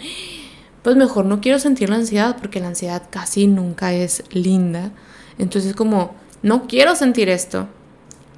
pues 0.82 0.96
mejor 0.98 1.26
no 1.26 1.40
quiero 1.40 1.60
sentir 1.60 1.90
la 1.90 1.96
ansiedad 1.96 2.36
porque 2.38 2.60
la 2.60 2.68
ansiedad 2.68 3.04
casi 3.10 3.48
nunca 3.48 3.94
es 3.94 4.24
linda. 4.32 4.92
Entonces 5.38 5.74
como, 5.74 6.16
no 6.42 6.68
quiero 6.68 6.96
sentir 6.96 7.30
esto 7.30 7.68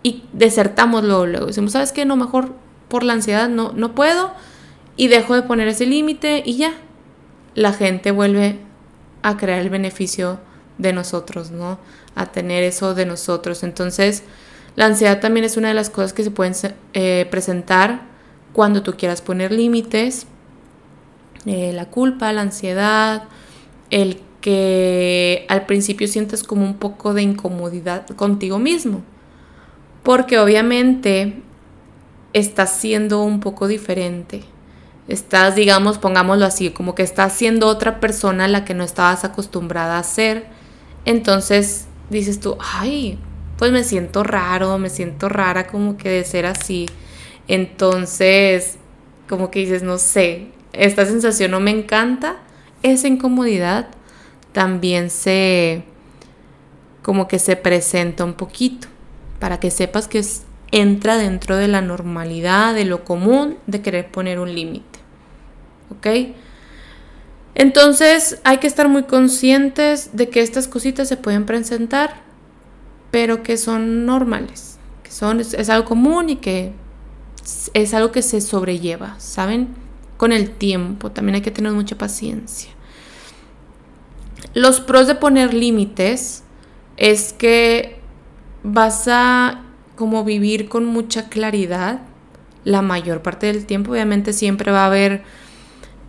y 0.04 0.24
desertamos 0.34 1.04
luego, 1.04 1.26
luego. 1.26 1.48
Decimos, 1.48 1.72
¿sabes 1.72 1.92
qué? 1.92 2.06
No, 2.06 2.16
mejor 2.16 2.54
por 2.88 3.04
la 3.04 3.14
ansiedad 3.14 3.50
no, 3.50 3.74
no 3.74 3.96
puedo 3.96 4.32
y 4.96 5.08
dejo 5.08 5.34
de 5.34 5.42
poner 5.42 5.68
ese 5.68 5.88
límite 5.88 6.44
y 6.46 6.58
ya. 6.58 6.74
La 7.56 7.74
gente 7.74 8.12
vuelve 8.12 8.60
a 9.24 9.38
crear 9.38 9.60
el 9.60 9.70
beneficio 9.70 10.40
de 10.78 10.94
nosotros, 10.94 11.50
¿no? 11.50 11.80
A 12.14 12.28
tener 12.28 12.64
eso 12.64 12.94
de 12.94 13.08
nosotros. 13.08 13.64
Entonces, 13.64 14.24
la 14.76 14.86
ansiedad 14.86 15.20
también 15.20 15.46
es 15.46 15.58
una 15.58 15.70
de 15.70 15.74
las 15.74 15.90
cosas 15.90 16.14
que 16.14 16.24
se 16.24 16.32
pueden 16.32 16.54
eh, 16.94 17.28
presentar 17.32 18.02
cuando 18.54 18.84
tú 18.84 18.96
quieras 18.96 19.22
poner 19.22 19.52
límites. 19.52 20.28
Eh, 21.48 21.72
la 21.74 21.86
culpa, 21.86 22.32
la 22.34 22.42
ansiedad, 22.42 23.24
el 23.90 24.22
que 24.42 25.48
al 25.50 25.66
principio 25.66 26.08
sientes 26.08 26.44
como 26.44 26.64
un 26.64 26.76
poco 26.76 27.16
de 27.16 27.24
incomodidad 27.24 28.06
contigo 28.10 28.60
mismo 28.60 29.02
porque 30.06 30.38
obviamente 30.38 31.42
estás 32.32 32.78
siendo 32.78 33.24
un 33.24 33.40
poco 33.40 33.68
diferente. 33.68 34.44
Estás, 35.08 35.56
digamos, 35.56 36.00
pongámoslo 36.00 36.46
así, 36.46 36.72
como 36.72 36.96
que 36.96 37.04
estás 37.04 37.34
siendo 37.34 37.68
otra 37.68 38.00
persona 38.00 38.46
a 38.46 38.48
la 38.48 38.66
que 38.66 38.74
no 38.74 38.84
estabas 38.84 39.24
acostumbrada 39.24 40.00
a 40.00 40.04
ser. 40.04 40.48
Entonces 41.06 41.86
dices 42.10 42.40
tú, 42.40 42.58
ay, 42.60 43.20
pues 43.58 43.72
me 43.72 43.84
siento 43.84 44.24
raro, 44.24 44.78
me 44.78 44.90
siento 44.90 45.30
rara 45.30 45.68
como 45.68 45.98
que 45.98 46.10
de 46.10 46.24
ser 46.24 46.46
así. 46.46 46.88
Entonces, 47.48 48.78
como 49.30 49.52
que 49.52 49.60
dices, 49.60 49.84
no 49.84 49.98
sé, 49.98 50.48
esta 50.74 51.06
sensación 51.06 51.52
no 51.52 51.60
me 51.60 51.72
encanta. 51.72 52.38
Esa 52.84 53.08
incomodidad 53.08 53.88
también 54.52 55.10
se, 55.10 55.84
como 57.04 57.28
que 57.28 57.40
se 57.40 57.56
presenta 57.56 58.24
un 58.24 58.34
poquito 58.34 58.88
para 59.40 59.60
que 59.60 59.70
sepas 59.70 60.08
que 60.08 60.24
entra 60.72 61.18
dentro 61.18 61.56
de 61.56 61.68
la 61.68 61.82
normalidad, 61.82 62.74
de 62.74 62.86
lo 62.86 63.04
común, 63.04 63.58
de 63.68 63.82
querer 63.82 64.12
poner 64.12 64.40
un 64.40 64.54
límite. 64.54 65.00
¿Ok? 65.90 66.36
Entonces 67.56 68.40
hay 68.44 68.58
que 68.58 68.68
estar 68.68 68.90
muy 68.90 69.04
conscientes 69.04 70.10
de 70.14 70.30
que 70.30 70.42
estas 70.42 70.68
cositas 70.68 71.08
se 71.08 71.16
pueden 71.16 71.46
presentar, 71.46 72.22
pero 73.12 73.44
que 73.44 73.56
son 73.56 74.06
normales, 74.06 74.78
que 75.04 75.12
son, 75.12 75.40
es, 75.40 75.70
algo 75.70 75.88
común 75.88 76.30
y 76.30 76.36
que 76.36 76.74
es 77.74 77.94
algo 77.94 78.12
que 78.12 78.22
se 78.22 78.42
sobrelleva, 78.42 79.16
¿saben? 79.20 79.70
Con 80.18 80.34
el 80.34 80.52
tiempo, 80.52 81.12
también 81.12 81.36
hay 81.36 81.42
que 81.42 81.52
tener 81.52 81.72
mucha 81.72 81.98
paciencia. 81.98 82.72
Los 84.54 84.82
pros 84.82 85.08
de 85.08 85.16
poner 85.16 85.54
límites 85.54 86.44
es 86.98 87.32
que 87.32 88.00
vas 88.64 89.08
a 89.08 89.65
como 89.96 90.24
vivir 90.24 90.70
con 90.70 90.86
mucha 90.86 91.30
claridad 91.30 92.02
la 92.64 92.82
mayor 92.82 93.22
parte 93.22 93.48
del 93.48 93.66
tiempo. 93.66 93.92
Obviamente 93.92 94.34
siempre 94.34 94.72
va 94.72 94.84
a 94.84 94.88
haber 94.88 95.24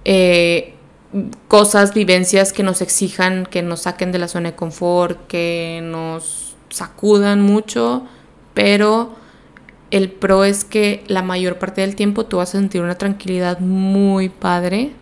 eh, 0.05 0.75
cosas, 1.49 1.95
vivencias 1.95 2.53
que 2.53 2.63
nos 2.63 2.81
exijan, 2.83 3.47
que 3.47 3.63
nos 3.63 3.83
saquen 3.83 4.13
de 4.13 4.19
la 4.19 4.29
zona 4.29 4.51
de 4.51 4.57
confort, 4.57 5.27
que 5.27 5.81
nos 5.83 6.57
sacudan 6.71 7.43
mucho, 7.43 8.07
pero 8.55 9.15
el 9.91 10.11
pro 10.11 10.45
es 10.45 10.65
que 10.65 11.05
la 11.07 11.23
mayor 11.23 11.59
parte 11.59 11.81
del 11.83 11.95
tiempo 11.95 12.27
tú 12.27 12.39
vas 12.39 12.51
a 12.51 12.59
sentir 12.59 12.83
una 12.83 12.97
tranquilidad 12.97 13.61
muy 13.61 14.29
padre. 14.29 14.93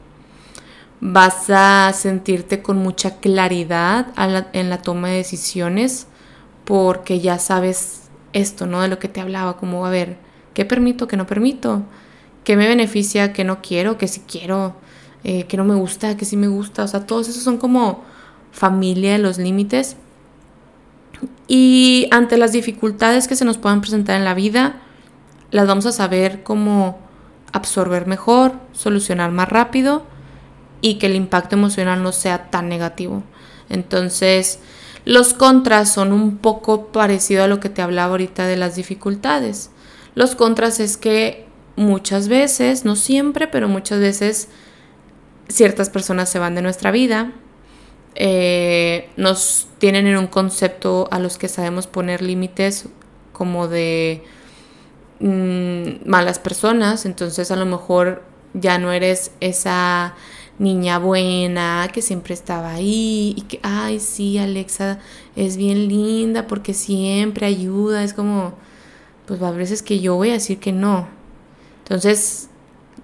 Vas 1.00 1.50
a 1.50 1.92
sentirte 1.94 2.62
con 2.62 2.78
mucha 2.78 3.18
claridad 3.18 4.06
en 4.52 4.70
la 4.70 4.82
toma 4.82 5.08
de 5.08 5.16
decisiones 5.16 6.06
porque 6.64 7.20
ya 7.20 7.38
sabes 7.38 8.03
esto, 8.34 8.66
¿no? 8.66 8.82
De 8.82 8.88
lo 8.88 8.98
que 8.98 9.08
te 9.08 9.22
hablaba, 9.22 9.56
como, 9.56 9.86
a 9.86 9.90
ver, 9.90 10.18
¿qué 10.52 10.66
permito, 10.66 11.08
qué 11.08 11.16
no 11.16 11.26
permito? 11.26 11.84
¿Qué 12.44 12.56
me 12.56 12.68
beneficia, 12.68 13.32
qué 13.32 13.44
no 13.44 13.62
quiero, 13.62 13.96
qué 13.96 14.06
sí 14.06 14.22
quiero, 14.28 14.76
eh, 15.22 15.44
qué 15.44 15.56
no 15.56 15.64
me 15.64 15.74
gusta, 15.74 16.16
qué 16.16 16.26
sí 16.26 16.36
me 16.36 16.48
gusta? 16.48 16.84
O 16.84 16.88
sea, 16.88 17.06
todos 17.06 17.28
esos 17.28 17.42
son 17.42 17.56
como 17.56 18.04
familia 18.52 19.12
de 19.12 19.18
los 19.18 19.38
límites. 19.38 19.96
Y 21.48 22.08
ante 22.10 22.36
las 22.36 22.52
dificultades 22.52 23.28
que 23.28 23.36
se 23.36 23.46
nos 23.46 23.56
puedan 23.56 23.80
presentar 23.80 24.16
en 24.16 24.24
la 24.24 24.34
vida, 24.34 24.82
las 25.50 25.66
vamos 25.66 25.86
a 25.86 25.92
saber 25.92 26.42
cómo 26.42 26.98
absorber 27.52 28.06
mejor, 28.06 28.52
solucionar 28.72 29.30
más 29.30 29.48
rápido 29.48 30.04
y 30.80 30.94
que 30.96 31.06
el 31.06 31.14
impacto 31.14 31.56
emocional 31.56 32.02
no 32.02 32.12
sea 32.12 32.50
tan 32.50 32.68
negativo. 32.68 33.22
Entonces, 33.68 34.58
los 35.04 35.34
contras 35.34 35.92
son 35.92 36.12
un 36.12 36.38
poco 36.38 36.87
parecido 36.87 37.44
a 37.44 37.49
lo 37.49 37.61
que 37.61 37.68
te 37.68 37.82
hablaba 37.82 38.12
ahorita 38.12 38.46
de 38.46 38.56
las 38.56 38.76
dificultades. 38.76 39.70
Los 40.14 40.34
contras 40.34 40.80
es 40.80 40.96
que 40.96 41.46
muchas 41.76 42.28
veces, 42.28 42.84
no 42.84 42.96
siempre, 42.96 43.49
pero 43.49 43.68
muchas 43.68 44.00
veces 44.00 44.49
ciertas 45.49 45.90
personas 45.90 46.28
se 46.28 46.38
van 46.38 46.54
de 46.54 46.62
nuestra 46.62 46.90
vida, 46.90 47.32
eh, 48.14 49.11
nos 49.16 49.68
tienen 49.78 50.06
en 50.06 50.16
un 50.16 50.28
concepto 50.28 51.08
a 51.11 51.18
los 51.18 51.37
que 51.37 51.49
sabemos 51.49 51.87
poner 51.87 52.23
límites 52.23 52.87
como 53.32 53.66
de 53.66 54.23
mm, 55.18 56.08
malas 56.08 56.38
personas, 56.38 57.06
entonces 57.06 57.50
a 57.50 57.56
lo 57.56 57.66
mejor 57.66 58.23
ya 58.54 58.78
no 58.78 58.92
eres 58.92 59.32
esa 59.40 60.14
niña 60.58 60.99
buena, 60.99 61.88
que 61.92 62.02
siempre 62.02 62.34
estaba 62.34 62.73
ahí 62.73 63.34
y 63.37 63.42
que, 63.42 63.61
ay, 63.62 64.00
sí, 64.00 64.38
Alexa 64.38 64.99
es 65.37 65.56
bien 65.56 65.88
linda 65.88 66.46
porque 66.46 66.75
siempre 66.75 67.46
ayuda, 67.46 68.04
es 68.04 68.14
como, 68.14 68.54
pues 69.26 69.42
a 69.42 69.50
veces 69.50 69.82
que 69.82 70.00
yo 70.00 70.14
voy 70.14 70.30
a 70.30 70.34
decir 70.34 70.58
que 70.58 70.73
no. 70.73 71.08
Entonces, 71.82 72.49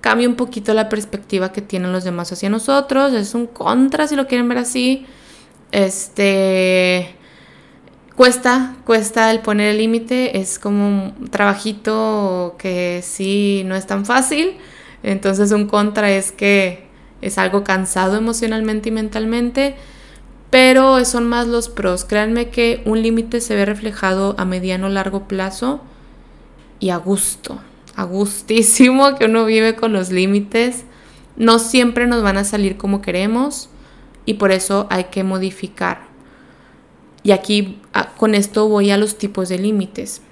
cambia 0.00 0.28
un 0.28 0.37
poquito 0.37 0.75
la 0.75 0.88
perspectiva 0.88 1.52
que 1.52 1.62
tienen 1.62 1.92
los 1.92 2.04
demás 2.04 2.33
hacia 2.33 2.50
nosotros, 2.50 3.12
es 3.12 3.35
un 3.35 3.47
contra 3.47 4.07
si 4.07 4.16
lo 4.16 4.26
quieren 4.26 4.49
ver 4.49 4.59
así. 4.59 5.07
Este 5.73 7.14
cuesta, 8.16 8.76
cuesta 8.85 9.30
el 9.30 9.40
poner 9.40 9.69
el 9.71 9.78
límite, 9.78 10.38
es 10.38 10.59
como 10.59 10.87
un 10.87 11.28
trabajito 11.30 12.57
que 12.59 13.00
sí 13.02 13.62
no 13.66 13.75
es 13.75 13.87
tan 13.87 14.04
fácil. 14.04 14.59
Entonces 15.02 15.52
un 15.52 15.66
contra 15.66 16.11
es 16.11 16.30
que 16.33 16.89
es 17.22 17.38
algo 17.38 17.64
cansado 17.64 18.16
emocionalmente 18.16 18.88
y 18.88 18.92
mentalmente, 18.92 19.76
pero 20.50 21.04
son 21.04 21.28
más 21.28 21.46
los 21.46 21.68
pros. 21.68 22.04
Créanme 22.04 22.50
que 22.50 22.82
un 22.84 23.02
límite 23.02 23.40
se 23.40 23.54
ve 23.54 23.64
reflejado 23.64 24.34
a 24.38 24.44
mediano 24.44 24.86
o 24.86 24.90
largo 24.90 25.28
plazo 25.28 25.80
y 26.80 26.90
a 26.90 26.96
gusto, 26.96 27.60
a 27.94 28.04
gustísimo 28.04 29.14
que 29.16 29.26
uno 29.26 29.44
vive 29.44 29.76
con 29.76 29.92
los 29.92 30.10
límites. 30.10 30.84
No 31.36 31.58
siempre 31.58 32.06
nos 32.06 32.22
van 32.22 32.36
a 32.36 32.44
salir 32.44 32.76
como 32.76 33.00
queremos 33.00 33.70
y 34.26 34.34
por 34.34 34.50
eso 34.50 34.86
hay 34.90 35.04
que 35.04 35.24
modificar. 35.24 36.08
Y 37.22 37.32
aquí 37.32 37.80
ah, 37.92 38.14
con 38.16 38.34
esto 38.34 38.68
voy 38.68 38.90
a 38.90 38.96
los 38.96 39.18
tipos 39.18 39.48
de 39.48 39.58
límites. 39.58 40.22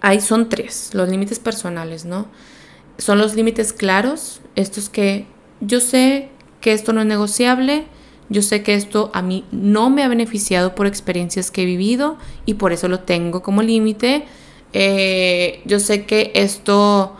Ahí 0.00 0.20
son 0.20 0.48
tres, 0.48 0.90
los 0.94 1.08
límites 1.08 1.38
personales, 1.38 2.06
¿no? 2.06 2.26
Son 2.96 3.18
los 3.18 3.34
límites 3.34 3.72
claros, 3.72 4.40
estos 4.56 4.88
que 4.88 5.26
yo 5.60 5.80
sé 5.80 6.28
que 6.60 6.72
esto 6.72 6.92
no 6.92 7.00
es 7.00 7.06
negociable, 7.06 7.84
yo 8.28 8.42
sé 8.42 8.62
que 8.62 8.74
esto 8.74 9.10
a 9.12 9.22
mí 9.22 9.44
no 9.50 9.90
me 9.90 10.02
ha 10.02 10.08
beneficiado 10.08 10.74
por 10.74 10.86
experiencias 10.86 11.50
que 11.50 11.62
he 11.62 11.66
vivido 11.66 12.16
y 12.46 12.54
por 12.54 12.72
eso 12.72 12.88
lo 12.88 13.00
tengo 13.00 13.42
como 13.42 13.62
límite. 13.62 14.24
Eh, 14.72 15.62
yo 15.64 15.80
sé 15.80 16.04
que 16.06 16.30
esto 16.34 17.16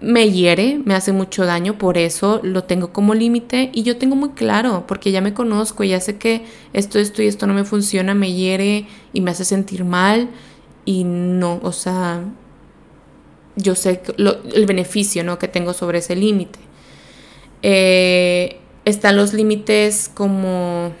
me 0.00 0.30
hiere, 0.30 0.80
me 0.84 0.94
hace 0.94 1.12
mucho 1.12 1.44
daño, 1.44 1.76
por 1.76 1.98
eso 1.98 2.40
lo 2.42 2.64
tengo 2.64 2.92
como 2.92 3.14
límite 3.14 3.70
y 3.74 3.82
yo 3.82 3.98
tengo 3.98 4.16
muy 4.16 4.30
claro, 4.30 4.84
porque 4.86 5.10
ya 5.10 5.20
me 5.20 5.34
conozco, 5.34 5.84
ya 5.84 6.00
sé 6.00 6.16
que 6.16 6.44
esto, 6.72 6.98
esto 6.98 7.22
y 7.22 7.26
esto 7.26 7.46
no 7.46 7.54
me 7.54 7.64
funciona, 7.64 8.14
me 8.14 8.32
hiere 8.32 8.86
y 9.12 9.20
me 9.20 9.32
hace 9.32 9.44
sentir 9.44 9.84
mal 9.84 10.30
y 10.84 11.04
no, 11.04 11.60
o 11.62 11.72
sea, 11.72 12.22
yo 13.56 13.74
sé 13.74 14.00
el 14.54 14.66
beneficio 14.66 15.24
¿no? 15.24 15.38
que 15.38 15.48
tengo 15.48 15.74
sobre 15.74 15.98
ese 15.98 16.16
límite. 16.16 16.67
Eh, 17.62 18.60
están 18.84 19.16
los 19.16 19.32
límites 19.34 20.10
como 20.12 20.92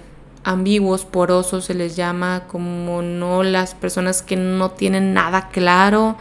ambiguos, 0.44 1.04
porosos 1.04 1.66
se 1.66 1.74
les 1.74 1.96
llama, 1.96 2.44
como 2.48 3.02
no 3.02 3.42
las 3.42 3.74
personas 3.74 4.22
que 4.22 4.36
no 4.36 4.70
tienen 4.70 5.12
nada 5.12 5.48
claro, 5.50 6.16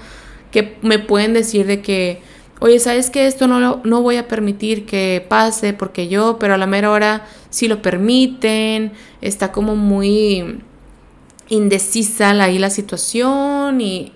que 0.52 0.78
me 0.82 1.00
pueden 1.00 1.34
decir 1.34 1.66
de 1.66 1.82
que, 1.82 2.22
oye, 2.60 2.80
¿sabes 2.80 3.10
que 3.10 3.28
esto 3.28 3.48
no, 3.48 3.82
no 3.84 4.02
voy 4.02 4.18
a 4.18 4.28
permitir 4.28 4.86
que 4.86 5.26
pase 5.28 5.74
porque 5.74 6.08
yo, 6.08 6.38
pero 6.40 6.56
a 6.56 6.58
la 6.58 6.68
mera 6.68 6.92
hora 6.92 7.26
sí 7.50 7.68
lo 7.68 7.82
permiten, 7.82 8.92
está 9.22 9.52
como 9.52 9.76
muy 9.76 10.62
indecisa 11.50 12.32
ahí 12.32 12.60
la 12.60 12.70
situación 12.70 13.80
y 13.80 14.12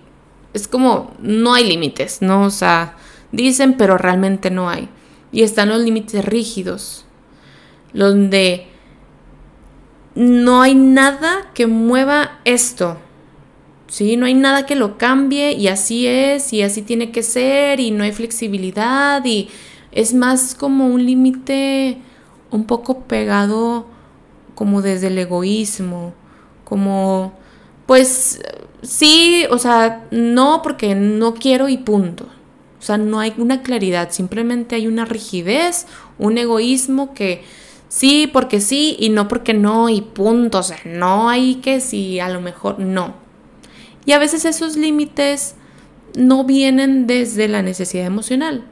es 0.52 0.68
como, 0.68 1.12
no 1.20 1.54
hay 1.54 1.66
límites, 1.66 2.20
¿no? 2.20 2.44
O 2.44 2.50
sea, 2.50 2.96
dicen, 3.30 3.76
pero 3.78 3.96
realmente 3.96 4.50
no 4.50 4.68
hay. 4.68 4.88
Y 5.32 5.42
están 5.42 5.70
los 5.70 5.80
límites 5.80 6.24
rígidos, 6.24 7.04
donde 7.92 8.68
no 10.14 10.62
hay 10.62 10.74
nada 10.74 11.50
que 11.54 11.66
mueva 11.66 12.40
esto. 12.44 12.98
¿Sí? 13.88 14.16
No 14.16 14.24
hay 14.24 14.34
nada 14.34 14.64
que 14.64 14.74
lo 14.74 14.96
cambie 14.96 15.52
y 15.52 15.68
así 15.68 16.06
es 16.06 16.54
y 16.54 16.62
así 16.62 16.80
tiene 16.80 17.10
que 17.10 17.22
ser 17.22 17.78
y 17.78 17.90
no 17.90 18.04
hay 18.04 18.12
flexibilidad 18.12 19.22
y 19.26 19.50
es 19.90 20.14
más 20.14 20.54
como 20.54 20.86
un 20.86 21.04
límite 21.04 21.98
un 22.50 22.64
poco 22.64 23.00
pegado 23.00 23.86
como 24.54 24.80
desde 24.80 25.08
el 25.08 25.18
egoísmo, 25.18 26.14
como 26.64 27.34
pues 27.84 28.40
sí, 28.82 29.44
o 29.50 29.58
sea, 29.58 30.06
no 30.10 30.62
porque 30.62 30.94
no 30.94 31.34
quiero 31.34 31.68
y 31.68 31.78
punto. 31.78 32.26
O 32.82 32.84
sea, 32.84 32.98
no 32.98 33.20
hay 33.20 33.32
una 33.36 33.62
claridad, 33.62 34.10
simplemente 34.10 34.74
hay 34.74 34.88
una 34.88 35.04
rigidez, 35.04 35.86
un 36.18 36.36
egoísmo 36.36 37.14
que 37.14 37.44
sí 37.86 38.28
porque 38.32 38.60
sí 38.60 38.96
y 38.98 39.10
no 39.10 39.28
porque 39.28 39.54
no 39.54 39.88
y 39.88 40.00
punto. 40.00 40.58
O 40.58 40.62
sea, 40.64 40.78
no 40.84 41.28
hay 41.28 41.56
que 41.56 41.80
si 41.80 42.18
a 42.18 42.28
lo 42.28 42.40
mejor 42.40 42.80
no. 42.80 43.14
Y 44.04 44.10
a 44.10 44.18
veces 44.18 44.44
esos 44.44 44.76
límites 44.76 45.54
no 46.16 46.42
vienen 46.42 47.06
desde 47.06 47.46
la 47.46 47.62
necesidad 47.62 48.04
emocional. 48.04 48.64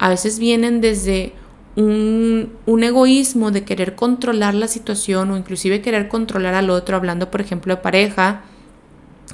A 0.00 0.08
veces 0.08 0.40
vienen 0.40 0.80
desde 0.80 1.32
un, 1.76 2.52
un, 2.66 2.82
egoísmo 2.82 3.52
de 3.52 3.62
querer 3.62 3.94
controlar 3.94 4.54
la 4.54 4.66
situación 4.66 5.30
o 5.30 5.36
inclusive 5.36 5.82
querer 5.82 6.08
controlar 6.08 6.54
al 6.54 6.68
otro, 6.68 6.96
hablando 6.96 7.30
por 7.30 7.40
ejemplo 7.40 7.76
de 7.76 7.80
pareja, 7.80 8.42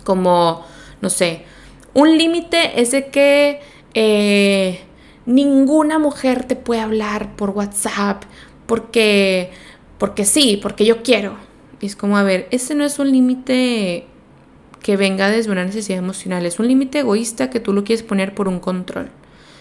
como, 0.05 0.67
no 1.01 1.09
sé, 1.09 1.47
un 1.95 2.19
límite 2.19 2.81
es 2.81 2.91
que 3.11 3.61
eh, 4.01 4.79
ninguna 5.27 5.99
mujer 5.99 6.45
te 6.45 6.55
puede 6.55 6.81
hablar 6.81 7.35
por 7.35 7.51
WhatsApp 7.51 8.23
porque, 8.67 9.51
porque 9.99 10.25
sí, 10.25 10.57
porque 10.63 10.85
yo 10.87 11.03
quiero. 11.03 11.37
Y 11.81 11.87
es 11.87 11.97
como, 11.97 12.17
a 12.17 12.23
ver, 12.23 12.47
ese 12.53 12.77
no 12.77 12.85
es 12.85 13.01
un 13.01 13.11
límite 13.11 14.07
que 14.81 14.97
venga 14.97 15.29
desde 15.31 15.51
una 15.51 15.65
necesidad 15.65 15.99
emocional, 15.99 16.47
es 16.47 16.61
un 16.61 16.69
límite 16.69 17.01
egoísta 17.01 17.51
que 17.51 17.59
tú 17.59 17.73
lo 17.73 17.83
quieres 17.83 18.05
poner 18.05 18.37
por 18.37 18.47
un 18.47 18.61
control. 18.61 19.11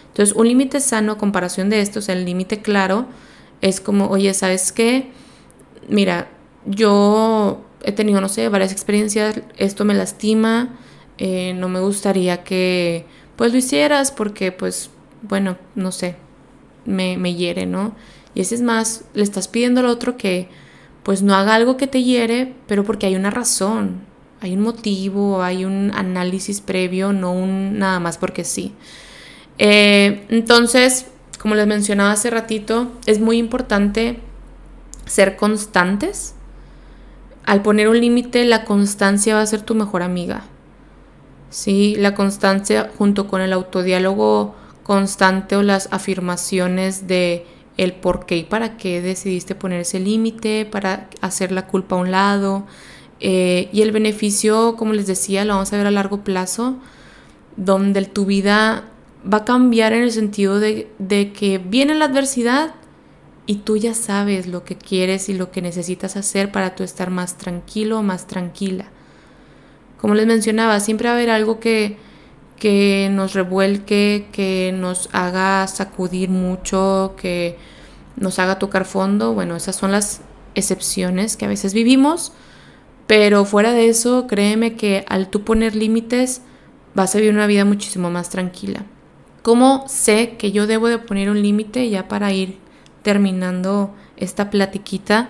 Entonces, 0.09 0.35
un 0.35 0.47
límite 0.47 0.81
sano 0.81 1.13
a 1.13 1.17
comparación 1.17 1.71
de 1.71 1.81
esto, 1.81 1.97
o 1.97 2.01
sea, 2.03 2.13
el 2.13 2.23
límite 2.23 2.61
claro, 2.61 3.07
es 3.61 3.81
como, 3.81 4.05
oye, 4.09 4.35
¿sabes 4.35 4.71
qué? 4.71 5.09
Mira, 5.89 6.27
yo 6.67 7.65
he 7.83 7.91
tenido, 7.91 8.21
no 8.21 8.29
sé, 8.29 8.49
varias 8.49 8.71
experiencias, 8.71 9.41
esto 9.57 9.83
me 9.83 9.95
lastima, 9.95 10.77
eh, 11.17 11.55
no 11.55 11.69
me 11.69 11.79
gustaría 11.79 12.43
que 12.43 13.07
pues 13.37 13.53
lo 13.53 13.59
hicieras 13.59 14.11
porque 14.11 14.51
pues, 14.51 14.89
bueno, 15.21 15.57
no 15.75 15.93
sé, 15.93 16.17
me, 16.85 17.17
me 17.17 17.35
hiere, 17.35 17.65
¿no? 17.65 17.95
Y 18.35 18.41
ese 18.41 18.55
es 18.55 18.61
más, 18.61 19.05
le 19.13 19.23
estás 19.23 19.47
pidiendo 19.47 19.79
al 19.79 19.85
otro 19.85 20.17
que 20.17 20.49
pues 21.03 21.21
no 21.21 21.33
haga 21.35 21.55
algo 21.55 21.77
que 21.77 21.87
te 21.87 22.03
hiere, 22.03 22.53
pero 22.67 22.83
porque 22.83 23.05
hay 23.05 23.15
una 23.15 23.29
razón, 23.29 24.01
hay 24.41 24.53
un 24.53 24.61
motivo, 24.61 25.41
hay 25.41 25.63
un 25.63 25.91
análisis 25.95 26.59
previo, 26.59 27.13
no 27.13 27.31
un 27.31 27.79
nada 27.79 27.99
más 27.99 28.17
porque 28.17 28.43
sí. 28.43 28.73
Eh, 29.57 30.25
entonces, 30.29 31.07
como 31.39 31.55
les 31.55 31.65
mencionaba 31.65 32.11
hace 32.11 32.29
ratito, 32.29 32.91
es 33.05 33.19
muy 33.19 33.37
importante 33.37 34.19
ser 35.05 35.37
constantes. 35.37 36.35
Al 37.45 37.61
poner 37.61 37.87
un 37.87 37.99
límite, 37.99 38.43
la 38.45 38.65
constancia 38.65 39.35
va 39.35 39.41
a 39.41 39.45
ser 39.45 39.61
tu 39.61 39.73
mejor 39.75 40.03
amiga. 40.03 40.45
¿Sí? 41.49 41.95
La 41.97 42.15
constancia 42.15 42.91
junto 42.97 43.27
con 43.27 43.41
el 43.41 43.53
autodiálogo 43.53 44.55
constante 44.83 45.55
o 45.55 45.63
las 45.63 45.89
afirmaciones 45.91 47.07
de 47.07 47.45
el 47.77 47.93
por 47.93 48.25
qué 48.25 48.37
y 48.37 48.43
para 48.43 48.77
qué 48.77 49.01
decidiste 49.01 49.53
poner 49.55 49.81
ese 49.81 49.99
límite, 49.99 50.65
para 50.65 51.09
hacer 51.21 51.51
la 51.51 51.67
culpa 51.67 51.95
a 51.95 51.99
un 51.99 52.11
lado. 52.11 52.65
Eh, 53.19 53.69
y 53.71 53.81
el 53.81 53.91
beneficio, 53.91 54.75
como 54.77 54.93
les 54.93 55.07
decía, 55.07 55.45
lo 55.45 55.53
vamos 55.53 55.71
a 55.73 55.77
ver 55.77 55.87
a 55.87 55.91
largo 55.91 56.23
plazo, 56.23 56.77
donde 57.55 58.05
tu 58.05 58.25
vida 58.25 58.85
va 59.31 59.39
a 59.39 59.45
cambiar 59.45 59.93
en 59.93 60.03
el 60.03 60.11
sentido 60.11 60.59
de, 60.59 60.89
de 60.99 61.33
que 61.33 61.57
viene 61.57 61.95
la 61.95 62.05
adversidad 62.05 62.75
y 63.45 63.55
tú 63.57 63.77
ya 63.77 63.93
sabes 63.93 64.47
lo 64.47 64.63
que 64.63 64.75
quieres 64.77 65.29
y 65.29 65.33
lo 65.33 65.51
que 65.51 65.61
necesitas 65.61 66.17
hacer 66.17 66.51
para 66.51 66.75
tú 66.75 66.83
estar 66.83 67.09
más 67.09 67.37
tranquilo, 67.37 68.03
más 68.03 68.27
tranquila. 68.27 68.91
Como 69.97 70.13
les 70.13 70.27
mencionaba, 70.27 70.79
siempre 70.79 71.07
va 71.07 71.13
a 71.13 71.17
haber 71.17 71.29
algo 71.29 71.59
que, 71.59 71.97
que 72.57 73.09
nos 73.11 73.33
revuelque, 73.33 74.27
que 74.31 74.73
nos 74.75 75.09
haga 75.11 75.67
sacudir 75.67 76.29
mucho, 76.29 77.15
que 77.17 77.57
nos 78.15 78.39
haga 78.39 78.59
tocar 78.59 78.85
fondo. 78.85 79.33
Bueno, 79.33 79.55
esas 79.55 79.75
son 79.75 79.91
las 79.91 80.21
excepciones 80.55 81.37
que 81.37 81.45
a 81.45 81.49
veces 81.49 81.73
vivimos, 81.73 82.31
pero 83.05 83.45
fuera 83.45 83.71
de 83.71 83.89
eso, 83.89 84.27
créeme 84.27 84.75
que 84.75 85.05
al 85.07 85.29
tú 85.29 85.43
poner 85.43 85.75
límites 85.75 86.41
vas 86.93 87.13
a 87.13 87.19
vivir 87.19 87.33
una 87.33 87.47
vida 87.47 87.63
muchísimo 87.63 88.09
más 88.09 88.29
tranquila. 88.29 88.83
¿Cómo 89.43 89.85
sé 89.87 90.35
que 90.37 90.51
yo 90.51 90.67
debo 90.67 90.87
de 90.87 90.97
poner 90.97 91.29
un 91.29 91.41
límite 91.41 91.89
ya 91.89 92.07
para 92.07 92.33
ir 92.33 92.57
terminando 93.03 93.95
esta 94.17 94.49
platiquita? 94.49 95.29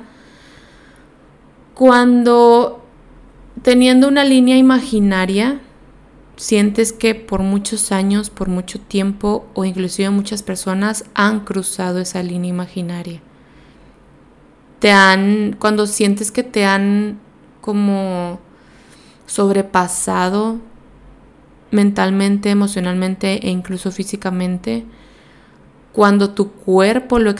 Cuando 1.75 2.87
teniendo 3.63 4.08
una 4.08 4.24
línea 4.24 4.58
imaginaria, 4.58 5.60
sientes 6.36 6.93
que 6.93 7.15
por 7.15 7.41
muchos 7.41 7.91
años, 7.91 8.30
por 8.30 8.48
mucho 8.48 8.80
tiempo 8.80 9.48
o 9.54 9.65
inclusive 9.65 10.10
muchas 10.10 10.43
personas 10.43 11.06
han 11.13 11.41
cruzado 11.41 12.00
esa 12.00 12.22
línea 12.24 12.50
imaginaria. 12.50 13.22
Te 14.80 14.91
han, 14.91 15.56
cuando 15.60 15.88
sientes 15.88 16.32
que 16.32 16.43
te 16.43 16.65
han 16.65 17.20
como 17.62 18.39
sobrepasado 19.26 20.60
mentalmente, 21.72 22.52
emocionalmente 22.52 23.46
e 23.48 23.50
incluso 23.50 23.91
físicamente, 23.91 24.86
cuando 25.91 26.30
tu 26.30 26.52
cuerpo 26.52 27.17
lo, 27.17 27.34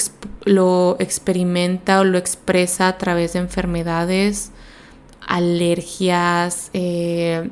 lo 0.44 0.98
experimenta 1.00 2.00
o 2.00 2.04
lo 2.04 2.18
expresa 2.18 2.88
a 2.88 2.98
través 2.98 3.34
de 3.34 3.40
enfermedades, 3.40 4.52
alergias, 5.22 6.70
eh, 6.74 7.50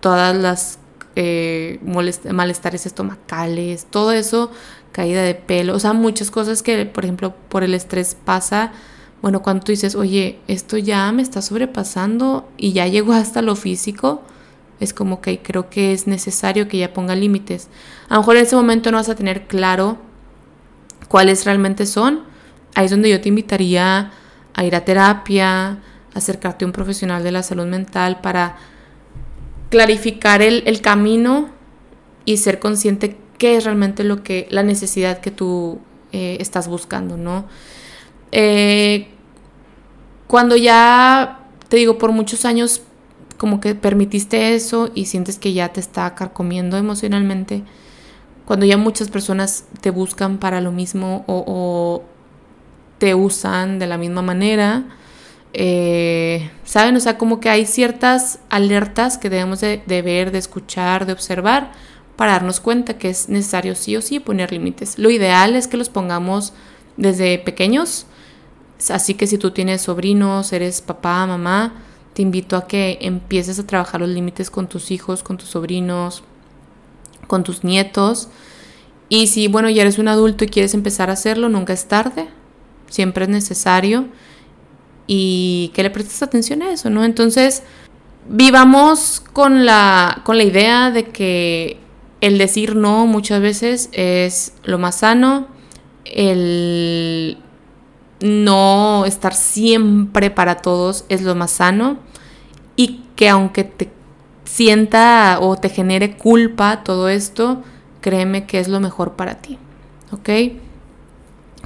todas 0.00 0.36
las 0.36 0.78
eh, 1.16 1.80
malestares 1.82 2.86
estomacales, 2.86 3.86
todo 3.90 4.12
eso, 4.12 4.50
caída 4.92 5.22
de 5.22 5.34
pelo, 5.34 5.74
o 5.74 5.78
sea, 5.78 5.92
muchas 5.92 6.30
cosas 6.30 6.62
que, 6.62 6.86
por 6.86 7.04
ejemplo, 7.04 7.34
por 7.48 7.64
el 7.64 7.74
estrés 7.74 8.16
pasa. 8.24 8.72
Bueno, 9.20 9.42
cuando 9.42 9.64
tú 9.64 9.72
dices, 9.72 9.96
oye, 9.96 10.38
esto 10.46 10.78
ya 10.78 11.10
me 11.10 11.22
está 11.22 11.42
sobrepasando 11.42 12.48
y 12.56 12.72
ya 12.72 12.86
llegó 12.86 13.14
hasta 13.14 13.42
lo 13.42 13.56
físico, 13.56 14.22
es 14.78 14.94
como 14.94 15.20
que 15.20 15.42
creo 15.42 15.70
que 15.70 15.92
es 15.92 16.06
necesario 16.06 16.68
que 16.68 16.78
ya 16.78 16.92
ponga 16.92 17.16
límites. 17.16 17.68
A 18.08 18.14
lo 18.14 18.20
mejor 18.20 18.36
en 18.36 18.42
ese 18.44 18.54
momento 18.54 18.92
no 18.92 18.98
vas 18.98 19.08
a 19.08 19.16
tener 19.16 19.48
claro 19.48 19.98
cuáles 21.08 21.44
realmente 21.44 21.84
son. 21.84 22.22
Ahí 22.74 22.84
es 22.84 22.90
donde 22.92 23.10
yo 23.10 23.20
te 23.20 23.28
invitaría 23.28 24.12
a 24.54 24.64
ir 24.64 24.76
a 24.76 24.84
terapia, 24.84 25.78
acercarte 26.14 26.64
a 26.64 26.66
un 26.66 26.72
profesional 26.72 27.22
de 27.22 27.32
la 27.32 27.42
salud 27.42 27.66
mental 27.66 28.20
para 28.20 28.56
clarificar 29.70 30.42
el, 30.42 30.80
camino 30.80 31.50
y 32.24 32.38
ser 32.38 32.58
consciente 32.58 33.16
qué 33.36 33.56
es 33.56 33.64
realmente 33.64 34.04
lo 34.04 34.22
que, 34.22 34.46
la 34.50 34.62
necesidad 34.62 35.18
que 35.20 35.30
tú 35.30 35.78
eh, 36.12 36.38
estás 36.40 36.68
buscando, 36.68 37.16
¿no? 37.16 37.46
Eh, 38.32 39.08
cuando 40.26 40.56
ya, 40.56 41.40
te 41.68 41.76
digo, 41.76 41.98
por 41.98 42.12
muchos 42.12 42.44
años 42.44 42.82
como 43.38 43.60
que 43.60 43.74
permitiste 43.74 44.54
eso 44.54 44.90
y 44.94 45.06
sientes 45.06 45.38
que 45.38 45.52
ya 45.52 45.72
te 45.72 45.80
está 45.80 46.14
carcomiendo 46.14 46.76
emocionalmente, 46.76 47.62
cuando 48.44 48.66
ya 48.66 48.76
muchas 48.76 49.08
personas 49.08 49.64
te 49.80 49.90
buscan 49.90 50.38
para 50.38 50.60
lo 50.60 50.72
mismo 50.72 51.24
o, 51.26 52.02
te 52.98 53.14
usan 53.14 53.78
de 53.78 53.86
la 53.86 53.96
misma 53.96 54.22
manera, 54.22 54.84
eh, 55.52 56.50
¿saben? 56.64 56.96
O 56.96 57.00
sea, 57.00 57.18
como 57.18 57.40
que 57.40 57.48
hay 57.48 57.66
ciertas 57.66 58.40
alertas 58.50 59.18
que 59.18 59.30
debemos 59.30 59.60
de, 59.60 59.82
de, 59.86 60.02
ver, 60.02 60.30
de 60.30 60.38
escuchar, 60.38 61.06
de 61.06 61.12
observar 61.12 61.72
para 62.16 62.32
darnos 62.32 62.60
cuenta 62.60 62.98
que 62.98 63.10
es 63.10 63.28
necesario 63.28 63.74
sí 63.74 63.96
o 63.96 64.02
sí 64.02 64.18
poner 64.18 64.52
límites. 64.52 64.98
Lo 64.98 65.10
ideal 65.10 65.54
es 65.54 65.68
que 65.68 65.76
los 65.76 65.88
pongamos 65.88 66.52
desde 66.96 67.38
pequeños, 67.38 68.06
así 68.90 69.14
que 69.14 69.26
si 69.26 69.38
tú 69.38 69.52
tienes 69.52 69.82
sobrinos, 69.82 70.52
eres 70.52 70.80
papá, 70.80 71.26
mamá, 71.26 71.74
te 72.14 72.22
invito 72.22 72.56
a 72.56 72.66
que 72.66 72.98
empieces 73.02 73.60
a 73.60 73.66
trabajar 73.66 74.00
los 74.00 74.10
límites 74.10 74.50
con 74.50 74.68
tus 74.68 74.90
hijos, 74.90 75.22
con 75.22 75.38
tus 75.38 75.50
sobrinos, 75.50 76.24
con 77.28 77.44
tus 77.44 77.62
nietos. 77.62 78.28
Y 79.08 79.28
si, 79.28 79.46
bueno, 79.46 79.70
ya 79.70 79.82
eres 79.82 79.98
un 79.98 80.08
adulto 80.08 80.44
y 80.44 80.48
quieres 80.48 80.74
empezar 80.74 81.10
a 81.10 81.12
hacerlo, 81.12 81.48
nunca 81.48 81.72
es 81.72 81.86
tarde, 81.86 82.26
siempre 82.90 83.26
es 83.26 83.30
necesario. 83.30 84.06
Y 85.08 85.72
que 85.74 85.82
le 85.82 85.90
prestes 85.90 86.22
atención 86.22 86.62
a 86.62 86.70
eso, 86.70 86.90
¿no? 86.90 87.02
Entonces, 87.04 87.64
vivamos 88.28 89.20
con 89.32 89.66
la, 89.66 90.20
con 90.24 90.36
la 90.36 90.44
idea 90.44 90.90
de 90.90 91.04
que 91.04 91.78
el 92.20 92.38
decir 92.38 92.76
no 92.76 93.06
muchas 93.06 93.40
veces 93.40 93.88
es 93.92 94.52
lo 94.64 94.78
más 94.78 94.96
sano, 94.96 95.48
el 96.04 97.38
no 98.20 99.04
estar 99.04 99.34
siempre 99.34 100.30
para 100.30 100.56
todos 100.56 101.04
es 101.08 101.22
lo 101.22 101.34
más 101.34 101.52
sano 101.52 101.98
y 102.76 103.02
que 103.14 103.28
aunque 103.28 103.64
te 103.64 103.90
sienta 104.44 105.38
o 105.40 105.56
te 105.56 105.68
genere 105.68 106.16
culpa 106.16 106.82
todo 106.82 107.08
esto, 107.08 107.62
créeme 108.00 108.46
que 108.46 108.58
es 108.58 108.68
lo 108.68 108.80
mejor 108.80 109.12
para 109.12 109.36
ti, 109.36 109.58
¿ok? 110.10 110.28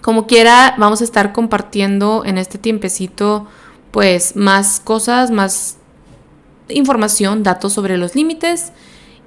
Como 0.03 0.27
quiera, 0.27 0.75
vamos 0.79 1.01
a 1.01 1.05
estar 1.05 1.33
compartiendo 1.33 2.25
en 2.27 2.37
este 2.37 2.59
tiempecito 2.59 3.47
pues 3.91 4.37
más 4.37 4.81
cosas, 4.81 5.31
más 5.31 5.77
información, 6.69 7.43
datos 7.43 7.73
sobre 7.73 7.97
los 7.97 8.15
límites 8.15 8.73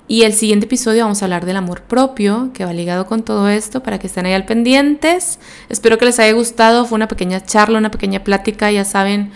y 0.08 0.22
el 0.22 0.34
siguiente 0.34 0.68
episodio 0.68 1.04
vamos 1.04 1.22
a 1.22 1.26
hablar 1.26 1.46
del 1.46 1.58
amor 1.58 1.82
propio, 1.82 2.52
que 2.54 2.64
va 2.64 2.74
ligado 2.74 3.08
con 3.08 3.24
todo 3.24 3.50
esto, 3.50 3.82
para 3.82 3.98
que 3.98 4.06
estén 4.06 4.28
ahí 4.28 4.34
al 4.34 4.46
pendientes. 4.46 5.40
Espero 5.68 5.98
que 5.98 6.06
les 6.06 6.20
haya 6.20 6.32
gustado. 6.34 6.86
Fue 6.86 6.96
una 6.96 7.08
pequeña 7.08 7.44
charla, 7.44 7.80
una 7.80 7.90
pequeña 7.90 8.24
plática. 8.24 8.72
Ya 8.72 8.86
saben, 8.86 9.32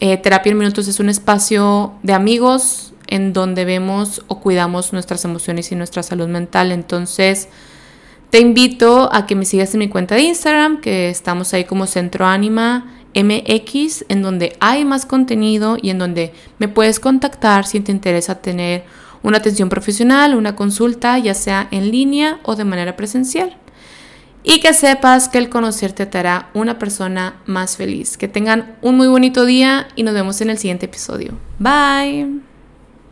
eh, 0.00 0.18
Terapia 0.18 0.52
en 0.52 0.58
Minutos 0.58 0.86
es 0.86 1.00
un 1.00 1.08
espacio 1.08 1.94
de 2.02 2.12
amigos 2.12 2.92
en 3.06 3.32
donde 3.32 3.64
vemos 3.64 4.22
o 4.26 4.40
cuidamos 4.40 4.92
nuestras 4.92 5.24
emociones 5.24 5.72
y 5.72 5.76
nuestra 5.76 6.02
salud 6.02 6.28
mental. 6.28 6.72
Entonces, 6.72 7.48
te 8.32 8.40
invito 8.40 9.10
a 9.12 9.26
que 9.26 9.34
me 9.34 9.44
sigas 9.44 9.74
en 9.74 9.80
mi 9.80 9.88
cuenta 9.90 10.14
de 10.14 10.22
Instagram, 10.22 10.80
que 10.80 11.10
estamos 11.10 11.52
ahí 11.52 11.66
como 11.66 11.86
Centro 11.86 12.24
Anima 12.24 12.86
MX, 13.14 14.06
en 14.08 14.22
donde 14.22 14.56
hay 14.58 14.86
más 14.86 15.04
contenido 15.04 15.76
y 15.80 15.90
en 15.90 15.98
donde 15.98 16.32
me 16.58 16.66
puedes 16.66 16.98
contactar 16.98 17.66
si 17.66 17.80
te 17.80 17.92
interesa 17.92 18.36
tener 18.36 18.84
una 19.22 19.36
atención 19.36 19.68
profesional, 19.68 20.34
una 20.34 20.56
consulta, 20.56 21.18
ya 21.18 21.34
sea 21.34 21.68
en 21.72 21.90
línea 21.90 22.40
o 22.42 22.56
de 22.56 22.64
manera 22.64 22.96
presencial. 22.96 23.54
Y 24.42 24.60
que 24.60 24.72
sepas 24.72 25.28
que 25.28 25.36
el 25.36 25.50
conocerte 25.50 26.06
te 26.06 26.16
hará 26.16 26.48
una 26.54 26.78
persona 26.78 27.42
más 27.44 27.76
feliz. 27.76 28.16
Que 28.16 28.28
tengan 28.28 28.76
un 28.80 28.96
muy 28.96 29.08
bonito 29.08 29.44
día 29.44 29.88
y 29.94 30.04
nos 30.04 30.14
vemos 30.14 30.40
en 30.40 30.48
el 30.48 30.56
siguiente 30.56 30.86
episodio. 30.86 31.34
Bye. 31.58 32.51